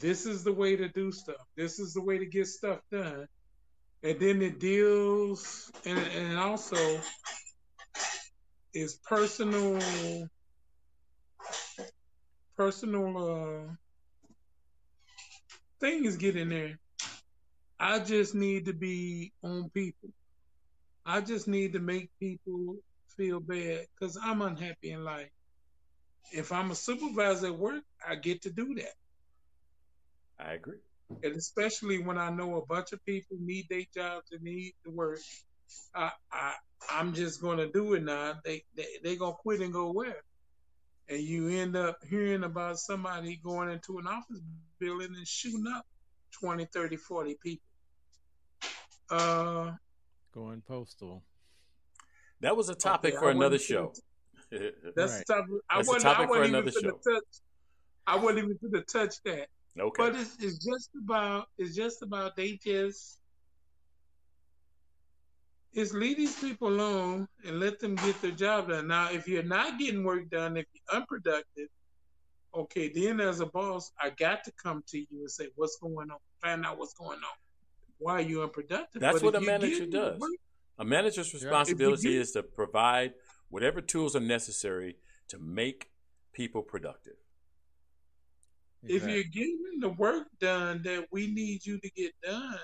this 0.00 0.24
is 0.24 0.42
the 0.42 0.52
way 0.52 0.76
to 0.76 0.88
do 0.88 1.12
stuff. 1.12 1.36
This 1.56 1.78
is 1.78 1.92
the 1.92 2.02
way 2.02 2.18
to 2.18 2.26
get 2.26 2.46
stuff 2.46 2.80
done. 2.90 3.26
And 4.02 4.18
then 4.18 4.42
it 4.42 4.58
deals, 4.58 5.70
and 5.84 5.98
and 5.98 6.38
also 6.38 7.00
is 8.74 8.94
personal, 8.94 9.78
personal 12.56 13.16
uh, 13.68 13.74
things 15.80 16.16
get 16.16 16.36
in 16.36 16.50
there. 16.50 16.78
I 17.78 17.98
just 18.00 18.34
need 18.34 18.66
to 18.66 18.72
be 18.74 19.32
on 19.42 19.70
people. 19.70 20.10
I 21.06 21.20
just 21.20 21.48
need 21.48 21.72
to 21.74 21.80
make 21.80 22.10
people 22.20 22.76
feel 23.16 23.40
bad 23.40 23.86
because 23.98 24.18
I'm 24.22 24.42
unhappy 24.42 24.90
in 24.92 25.04
life. 25.04 25.30
If 26.32 26.52
I'm 26.52 26.70
a 26.70 26.74
supervisor 26.74 27.48
at 27.48 27.58
work, 27.58 27.82
I 28.06 28.16
get 28.16 28.42
to 28.42 28.50
do 28.50 28.74
that. 28.76 28.94
i 30.38 30.52
agree 30.54 30.80
And 31.22 31.36
especially 31.36 31.98
when 32.02 32.18
I 32.18 32.30
know 32.30 32.56
a 32.56 32.66
bunch 32.66 32.92
of 32.92 33.04
people 33.04 33.36
need 33.40 33.66
their 33.68 33.84
jobs 33.94 34.26
and 34.32 34.42
need 34.42 34.72
to 34.84 34.90
work, 34.90 35.20
I, 35.94 36.10
I 36.32 36.54
I'm 36.90 37.14
just 37.14 37.40
gonna 37.42 37.68
do 37.72 37.94
it 37.94 38.02
now. 38.04 38.34
They 38.44 38.64
they 38.76 38.86
they 39.04 39.16
gonna 39.16 39.34
quit 39.34 39.60
and 39.60 39.72
go 39.72 39.92
where? 39.92 40.22
And 41.12 41.20
you 41.22 41.48
end 41.48 41.76
up 41.76 41.98
hearing 42.08 42.42
about 42.44 42.78
somebody 42.78 43.38
going 43.44 43.68
into 43.70 43.98
an 43.98 44.06
office 44.06 44.40
building 44.78 45.14
and 45.14 45.28
shooting 45.28 45.66
up 45.76 45.84
20, 46.40 46.64
30, 46.72 46.96
40 46.96 47.36
people. 47.42 47.68
Uh, 49.10 49.72
Going 50.32 50.62
postal. 50.66 51.22
that 52.40 52.56
was 52.56 52.70
a 52.70 52.74
topic 52.74 53.12
Okay, 53.12 53.20
for 53.20 53.28
I 53.28 53.32
another 53.32 53.56
wasn't 53.56 53.62
show 53.62 53.92
that's 54.50 55.12
Right. 55.12 55.24
the 55.26 55.34
topic. 55.34 55.50
I 55.68 55.76
That's 55.76 55.88
a 55.88 55.92
wasn't, 55.92 56.06
I 56.06 56.12
topic 56.14 56.26
for 56.26 56.30
wasn't 56.30 56.48
another 56.48 56.68
even 56.70 56.82
show. 56.82 56.90
gonna 57.04 57.16
touch. 57.16 57.24
I 58.06 58.16
wasn't 58.16 58.38
even 58.38 58.58
gonna 58.62 58.84
touch 58.84 59.14
that. 59.26 59.48
okay 59.78 59.92
But 59.98 60.16
it's, 60.16 60.36
it's 60.40 60.64
just 60.64 60.90
about 61.04 61.46
it's 61.58 61.76
just 61.76 62.02
about 62.02 62.36
they 62.36 62.58
just 62.64 63.18
it's 65.74 65.92
leave 65.92 66.16
these 66.18 66.38
people 66.38 66.68
alone 66.68 67.26
and 67.44 67.58
let 67.58 67.80
them 67.80 67.94
get 67.96 68.20
their 68.20 68.30
job 68.32 68.68
done. 68.68 68.88
Now, 68.88 69.10
if 69.10 69.26
you're 69.26 69.42
not 69.42 69.78
getting 69.78 70.04
work 70.04 70.28
done, 70.30 70.56
if 70.56 70.66
you're 70.72 71.00
unproductive, 71.00 71.68
okay, 72.54 72.88
then 72.88 73.20
as 73.20 73.40
a 73.40 73.46
boss, 73.46 73.90
I 73.98 74.10
got 74.10 74.44
to 74.44 74.52
come 74.52 74.82
to 74.88 74.98
you 74.98 75.06
and 75.20 75.30
say, 75.30 75.48
"What's 75.56 75.76
going 75.78 76.10
on? 76.10 76.18
Find 76.42 76.64
out 76.66 76.78
what's 76.78 76.94
going 76.94 77.18
on. 77.18 77.38
Why 77.98 78.14
are 78.14 78.20
you 78.20 78.42
unproductive?" 78.42 79.00
That's 79.00 79.20
But 79.20 79.22
what 79.24 79.34
a 79.36 79.40
manager 79.40 79.86
does. 79.86 80.20
work- 80.20 80.30
A 80.78 80.84
manager's 80.84 81.32
responsibility 81.34 82.08
If 82.08 82.14
you- 82.14 82.20
is 82.20 82.32
to 82.32 82.42
provide 82.42 83.14
whatever 83.48 83.80
tools 83.80 84.16
are 84.16 84.20
necessary 84.20 84.96
to 85.28 85.38
make 85.38 85.90
people 86.32 86.62
productive. 86.62 87.16
If 88.82 89.06
you're 89.06 89.22
getting 89.22 89.78
the 89.80 89.90
work 89.90 90.26
done 90.40 90.82
that 90.82 91.06
we 91.12 91.28
need 91.28 91.64
you 91.64 91.78
to 91.78 91.90
get 91.90 92.12
done, 92.22 92.58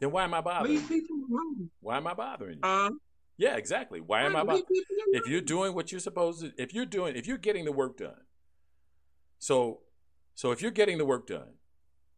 Then 0.00 0.10
why 0.10 0.24
am 0.24 0.34
I 0.34 0.40
bothering 0.40 0.74
leave 0.74 0.88
people 0.88 1.16
alone. 1.30 1.70
Why 1.80 1.98
am 1.98 2.06
I 2.06 2.14
bothering 2.14 2.58
you? 2.62 2.68
Um, 2.68 3.00
yeah, 3.36 3.56
exactly. 3.56 4.00
Why 4.00 4.22
am 4.22 4.34
I 4.34 4.42
bothering? 4.42 4.64
If 5.12 5.26
you're 5.28 5.40
doing 5.42 5.74
what 5.74 5.92
you're 5.92 6.00
supposed 6.00 6.40
to, 6.40 6.52
if 6.56 6.74
you're 6.74 6.86
doing, 6.86 7.16
if 7.16 7.26
you're 7.26 7.38
getting 7.38 7.64
the 7.66 7.72
work 7.72 7.98
done, 7.98 8.20
so, 9.38 9.80
so 10.34 10.50
if 10.50 10.62
you're 10.62 10.70
getting 10.70 10.98
the 10.98 11.04
work 11.04 11.26
done, 11.26 11.54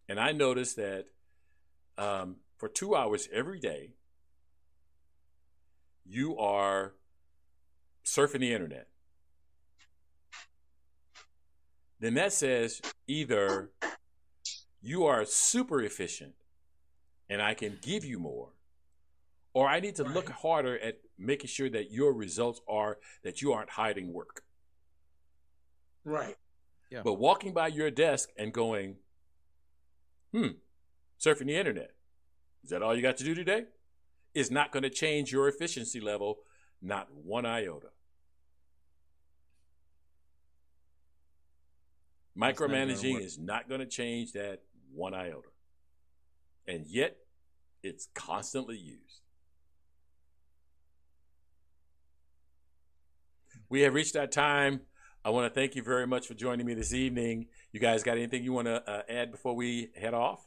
and 0.08 0.18
I 0.18 0.32
notice 0.32 0.74
that 0.74 1.06
um, 1.98 2.36
for 2.56 2.68
two 2.68 2.94
hours 2.94 3.28
every 3.32 3.58
day, 3.58 3.94
you 6.04 6.36
are 6.38 6.94
surfing 8.04 8.40
the 8.40 8.52
internet, 8.52 8.88
then 11.98 12.14
that 12.14 12.32
says 12.32 12.80
either 13.06 13.70
you 14.80 15.04
are 15.06 15.24
super 15.24 15.80
efficient 15.80 16.34
and 17.32 17.40
I 17.40 17.54
can 17.54 17.78
give 17.80 18.04
you 18.04 18.18
more, 18.18 18.50
or 19.54 19.66
I 19.66 19.80
need 19.80 19.96
to 19.96 20.04
look 20.04 20.28
harder 20.28 20.78
at 20.78 20.98
making 21.18 21.48
sure 21.48 21.70
that 21.70 21.90
your 21.90 22.12
results 22.12 22.60
are 22.68 22.98
that 23.22 23.40
you 23.40 23.54
aren't 23.54 23.70
hiding 23.70 24.12
work. 24.12 24.42
right. 26.04 26.36
Yeah. 26.90 27.00
But 27.02 27.14
walking 27.14 27.54
by 27.54 27.68
your 27.68 27.90
desk 27.90 28.28
and 28.36 28.52
going, 28.52 28.96
hmm, 30.30 30.48
surfing 31.18 31.46
the 31.46 31.56
internet, 31.56 31.92
is 32.64 32.68
that 32.68 32.82
all 32.82 32.94
you 32.94 33.00
got 33.00 33.16
to 33.16 33.24
do 33.24 33.34
today? 33.34 33.64
Is 34.34 34.50
not 34.50 34.72
going 34.72 34.82
to 34.82 34.90
change 34.90 35.32
your 35.32 35.48
efficiency 35.48 36.00
level, 36.00 36.40
not 36.82 37.08
one 37.10 37.46
iota. 37.46 37.88
That's 42.36 42.60
not 42.60 42.68
Micromanaging 42.68 43.20
is 43.20 43.38
not 43.38 43.70
going 43.70 43.80
to 43.80 43.86
change 43.86 44.32
that 44.32 44.60
one 44.92 45.14
iota. 45.14 45.48
And 46.66 46.86
yet, 46.86 47.16
it's 47.82 48.08
constantly 48.14 48.76
used. 48.76 49.20
We 53.68 53.80
have 53.82 53.94
reached 53.94 54.16
our 54.16 54.26
time. 54.26 54.82
I 55.24 55.30
want 55.30 55.52
to 55.52 55.60
thank 55.60 55.74
you 55.76 55.82
very 55.82 56.06
much 56.06 56.26
for 56.26 56.34
joining 56.34 56.66
me 56.66 56.74
this 56.74 56.92
evening. 56.92 57.46
You 57.72 57.80
guys 57.80 58.02
got 58.02 58.16
anything 58.16 58.42
you 58.42 58.52
want 58.52 58.66
to 58.66 58.88
uh, 58.90 59.02
add 59.08 59.30
before 59.30 59.54
we 59.54 59.90
head 59.96 60.14
off? 60.14 60.46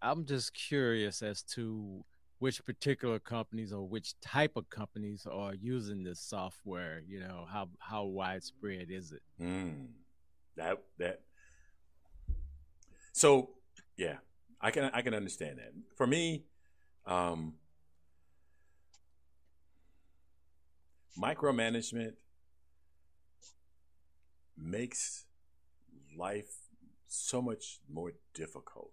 I'm 0.00 0.24
just 0.26 0.52
curious 0.52 1.22
as 1.22 1.42
to 1.54 2.04
which 2.38 2.64
particular 2.64 3.18
companies 3.18 3.72
or 3.72 3.86
which 3.86 4.20
type 4.20 4.56
of 4.56 4.68
companies 4.68 5.26
are 5.30 5.54
using 5.54 6.02
this 6.02 6.20
software. 6.20 7.00
You 7.06 7.20
know, 7.20 7.46
how 7.50 7.68
how 7.78 8.04
widespread 8.04 8.90
is 8.90 9.12
it? 9.12 9.22
Mm, 9.40 9.86
that 10.56 10.82
that. 10.98 11.20
So 13.12 13.50
yeah, 13.96 14.16
I 14.62 14.70
can 14.70 14.90
I 14.94 15.02
can 15.02 15.14
understand 15.14 15.58
that. 15.58 15.72
For 15.96 16.06
me, 16.06 16.44
um, 17.04 17.54
micromanagement 21.20 22.12
makes 24.56 25.26
life 26.16 26.54
so 27.08 27.42
much 27.42 27.80
more 27.92 28.12
difficult 28.34 28.92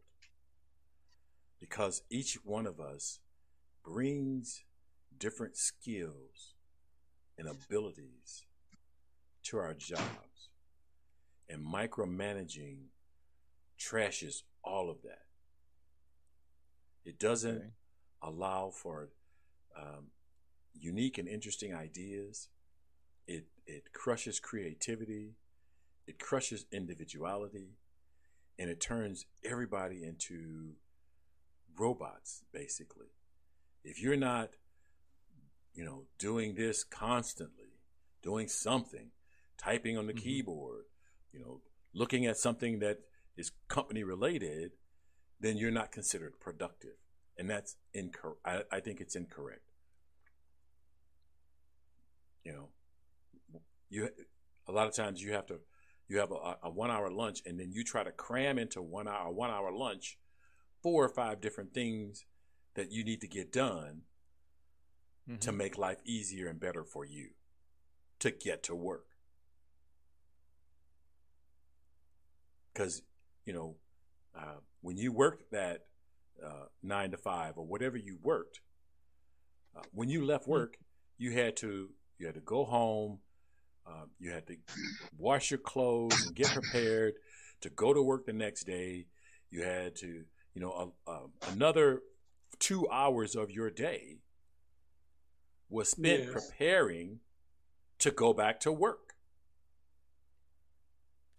because 1.59 2.01
each 2.09 2.35
one 2.43 2.65
of 2.65 2.79
us 2.79 3.19
brings 3.83 4.63
different 5.17 5.55
skills 5.55 6.55
and 7.37 7.47
abilities 7.47 8.45
to 9.43 9.57
our 9.57 9.73
jobs. 9.73 10.49
And 11.47 11.65
micromanaging 11.65 12.77
trashes 13.79 14.43
all 14.63 14.89
of 14.89 15.01
that. 15.03 15.28
It 17.05 17.19
doesn't 17.19 17.57
Okay. 17.57 17.71
allow 18.21 18.69
for 18.71 19.09
um, 19.77 20.11
unique 20.73 21.17
and 21.17 21.27
interesting 21.27 21.73
ideas. 21.73 22.49
It 23.27 23.47
it 23.65 23.93
crushes 23.93 24.39
creativity. 24.39 25.35
It 26.07 26.19
crushes 26.19 26.65
individuality, 26.71 27.77
and 28.57 28.69
it 28.69 28.81
turns 28.81 29.25
everybody 29.43 30.03
into 30.03 30.73
robots. 31.77 32.43
Basically, 32.51 33.07
if 33.83 34.01
you're 34.01 34.17
not, 34.17 34.51
you 35.73 35.83
know, 35.85 36.05
doing 36.17 36.55
this 36.55 36.83
constantly, 36.83 37.79
doing 38.21 38.47
something, 38.47 39.11
typing 39.57 39.97
on 39.97 40.07
the 40.07 40.13
Mhm. 40.13 40.17
keyboard, 40.23 40.85
you 41.31 41.39
know, 41.39 41.61
looking 41.93 42.25
at 42.25 42.37
something 42.37 42.79
that 42.79 42.99
is 43.37 43.51
company 43.67 44.03
related, 44.03 44.71
then 45.39 45.57
you're 45.57 45.71
not 45.71 45.91
considered 45.91 46.39
productive. 46.39 46.97
And 47.37 47.49
that's 47.49 47.77
incorrect. 47.93 48.41
I, 48.45 48.63
I 48.71 48.79
think 48.81 48.99
it's 49.01 49.15
incorrect. 49.15 49.61
You 52.43 52.53
know, 52.53 52.69
you 53.89 54.09
a 54.67 54.71
lot 54.71 54.87
of 54.87 54.93
times 54.95 55.21
you 55.21 55.33
have 55.33 55.45
to 55.47 55.59
you 56.07 56.19
have 56.19 56.31
a, 56.31 56.57
a 56.63 56.69
one 56.69 56.91
hour 56.91 57.09
lunch 57.09 57.41
and 57.45 57.59
then 57.59 57.71
you 57.71 57.83
try 57.83 58.03
to 58.03 58.11
cram 58.11 58.57
into 58.57 58.81
one 58.81 59.07
hour 59.07 59.31
one 59.31 59.49
hour 59.51 59.71
lunch 59.71 60.17
four 60.81 61.03
or 61.03 61.09
five 61.09 61.41
different 61.41 61.73
things 61.73 62.25
that 62.75 62.91
you 62.91 63.03
need 63.03 63.21
to 63.21 63.27
get 63.27 63.51
done 63.51 64.03
to 65.41 65.51
Mhm. 65.51 65.57
make 65.57 65.77
life 65.77 66.01
easier 66.05 66.47
and 66.47 66.59
better 66.59 66.83
for 66.83 67.05
you 67.05 67.31
to 68.19 68.31
get 68.31 68.63
to 68.63 68.75
work. 68.75 69.07
Because, 72.73 73.01
you 73.45 73.53
know, 73.53 73.77
uh, 74.35 74.59
when 74.81 74.97
you 74.97 75.11
worked 75.11 75.51
that 75.51 75.85
uh, 76.45 76.65
nine 76.81 77.11
to 77.11 77.17
five 77.17 77.57
or 77.57 77.65
whatever 77.65 77.97
you 77.97 78.17
worked, 78.21 78.61
uh, 79.75 79.81
when 79.91 80.09
you 80.09 80.25
left 80.25 80.47
work, 80.47 80.77
you 81.17 81.31
had 81.31 81.55
to 81.57 81.89
you 82.17 82.25
had 82.25 82.35
to 82.35 82.41
go 82.41 82.65
home, 82.65 83.19
uh, 83.87 84.05
you 84.19 84.31
had 84.31 84.45
to 84.47 84.55
wash 85.17 85.51
your 85.51 85.57
clothes 85.59 86.25
and 86.25 86.35
get 86.35 86.53
prepared 86.53 87.13
to 87.61 87.69
go 87.69 87.93
to 87.93 88.01
work 88.01 88.25
the 88.25 88.33
next 88.33 88.63
day. 88.65 89.05
You 89.51 89.63
had 89.63 89.95
to, 89.97 90.25
you 90.53 90.61
know, 90.61 90.93
another 91.47 92.01
two 92.59 92.87
hours 92.89 93.35
of 93.35 93.49
your 93.51 93.69
day 93.69 94.17
was 95.69 95.89
spent 95.89 96.23
Yes. 96.23 96.31
preparing 96.33 97.19
to 97.99 98.11
go 98.11 98.33
back 98.33 98.59
to 98.61 98.71
work 98.71 99.13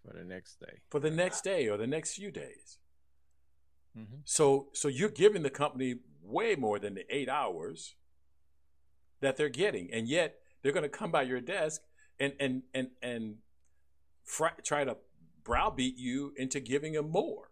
for 0.05 0.13
the 0.13 0.25
next 0.25 0.59
day. 0.61 0.81
for 0.91 1.01
the 1.01 1.11
next 1.11 1.43
day 1.45 1.69
or 1.69 1.77
the 1.77 1.87
next 1.87 2.15
few 2.15 2.31
days. 2.31 2.79
Mm-hmm. 3.99 4.21
So 4.25 4.69
so 4.73 4.89
you're 4.89 5.09
giving 5.09 5.43
the 5.43 5.51
company 5.51 5.97
way 6.23 6.55
more 6.55 6.79
than 6.79 6.95
the 6.95 7.05
eight 7.15 7.29
hours 7.29 7.95
that 9.21 9.37
they're 9.37 9.49
getting, 9.49 9.93
and 9.93 10.09
yet 10.09 10.37
they're 10.63 10.73
going 10.73 10.85
to 10.85 10.89
come 10.89 11.11
by 11.11 11.23
your 11.23 11.41
desk 11.41 11.83
and 12.19 12.35
and 12.39 12.63
and 12.75 12.89
and 13.03 13.37
fr- 14.25 14.61
try 14.65 14.85
to 14.85 14.97
browbeat 15.43 15.97
you 15.97 16.33
into 16.37 16.61
giving 16.61 16.93
them 16.93 17.11
more 17.11 17.51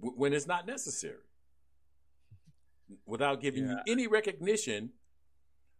w- 0.00 0.16
when 0.16 0.32
it's 0.32 0.46
not 0.46 0.66
necessary, 0.66 1.26
without 3.06 3.40
giving 3.40 3.68
you 3.68 3.78
any 3.86 4.06
recognition 4.06 4.90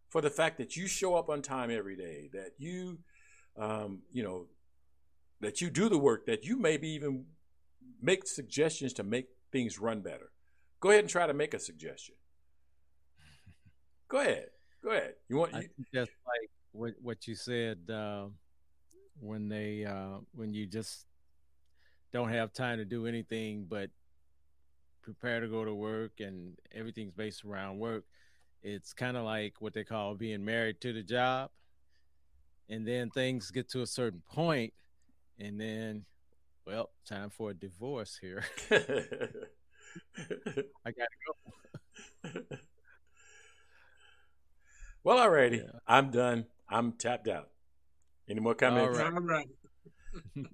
for 0.09 0.21
the 0.21 0.29
fact 0.29 0.57
that 0.57 0.75
you 0.75 0.87
show 0.87 1.15
up 1.15 1.29
on 1.29 1.41
time 1.41 1.71
every 1.71 1.95
day, 1.95 2.29
that 2.33 2.51
you, 2.57 2.99
um, 3.57 4.01
you 4.11 4.21
know, 4.21 4.47
that 5.39 5.61
you 5.61 5.69
do 5.69 5.89
the 5.89 5.97
work, 5.97 6.25
that 6.25 6.43
you 6.43 6.57
maybe 6.57 6.89
even 6.89 7.25
make 8.01 8.27
suggestions 8.27 8.93
to 8.93 9.03
make 9.03 9.27
things 9.51 9.79
run 9.79 10.01
better. 10.01 10.31
Go 10.79 10.89
ahead 10.89 11.01
and 11.01 11.09
try 11.09 11.27
to 11.27 11.33
make 11.33 11.53
a 11.53 11.59
suggestion. 11.59 12.15
Go 14.07 14.19
ahead. 14.19 14.47
Go 14.83 14.91
ahead. 14.91 15.13
You 15.29 15.37
want 15.37 15.53
you, 15.53 15.69
that's 15.93 16.09
like 16.25 16.49
what 16.71 16.93
what 17.01 17.27
you 17.27 17.35
said 17.35 17.77
uh, 17.89 18.25
when 19.19 19.47
they 19.47 19.85
uh, 19.85 20.19
when 20.33 20.53
you 20.53 20.65
just 20.65 21.05
don't 22.11 22.29
have 22.29 22.51
time 22.51 22.77
to 22.77 22.85
do 22.85 23.05
anything 23.07 23.65
but 23.69 23.89
prepare 25.01 25.39
to 25.39 25.47
go 25.47 25.63
to 25.65 25.73
work 25.73 26.19
and 26.19 26.57
everything's 26.73 27.13
based 27.13 27.45
around 27.45 27.79
work. 27.79 28.03
It's 28.63 28.93
kind 28.93 29.17
of 29.17 29.23
like 29.23 29.55
what 29.59 29.73
they 29.73 29.83
call 29.83 30.15
being 30.15 30.45
married 30.45 30.81
to 30.81 30.93
the 30.93 31.01
job, 31.01 31.49
and 32.69 32.87
then 32.87 33.09
things 33.09 33.49
get 33.49 33.69
to 33.71 33.81
a 33.81 33.87
certain 33.87 34.21
point, 34.29 34.73
and 35.39 35.59
then, 35.59 36.05
well, 36.65 36.89
time 37.05 37.29
for 37.29 37.51
a 37.51 37.53
divorce 37.53 38.17
here. 38.21 38.43
I 38.71 38.77
gotta 40.91 41.17
go. 41.25 41.33
well, 45.03 45.17
alrighty. 45.17 45.63
Yeah. 45.63 45.79
I'm 45.87 46.11
done. 46.11 46.45
I'm 46.69 46.93
tapped 46.93 47.27
out. 47.27 47.49
Any 48.29 48.39
more 48.39 48.55
comments? 48.55 48.99
All 48.99 49.05
All 49.05 49.11
right. 49.11 49.47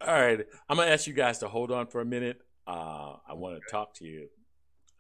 All 0.02 0.14
right. 0.14 0.40
I'm 0.70 0.78
gonna 0.78 0.90
ask 0.90 1.08
you 1.08 1.14
guys 1.14 1.40
to 1.40 1.48
hold 1.48 1.72
on 1.72 1.88
for 1.88 2.02
a 2.02 2.06
minute. 2.06 2.42
Uh, 2.66 3.16
I 3.28 3.34
want 3.34 3.56
to 3.56 3.62
talk 3.72 3.94
to 3.96 4.06
you 4.06 4.28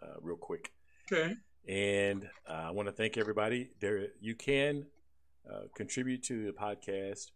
uh, 0.01 0.15
real 0.21 0.37
quick, 0.37 0.71
Okay. 1.11 1.33
and 1.67 2.27
uh, 2.47 2.67
I 2.67 2.71
want 2.71 2.87
to 2.87 2.93
thank 2.93 3.17
everybody. 3.17 3.71
There, 3.81 4.07
you 4.21 4.35
can 4.35 4.85
uh, 5.51 5.63
contribute 5.75 6.23
to 6.23 6.45
the 6.45 6.51
podcast 6.53 7.31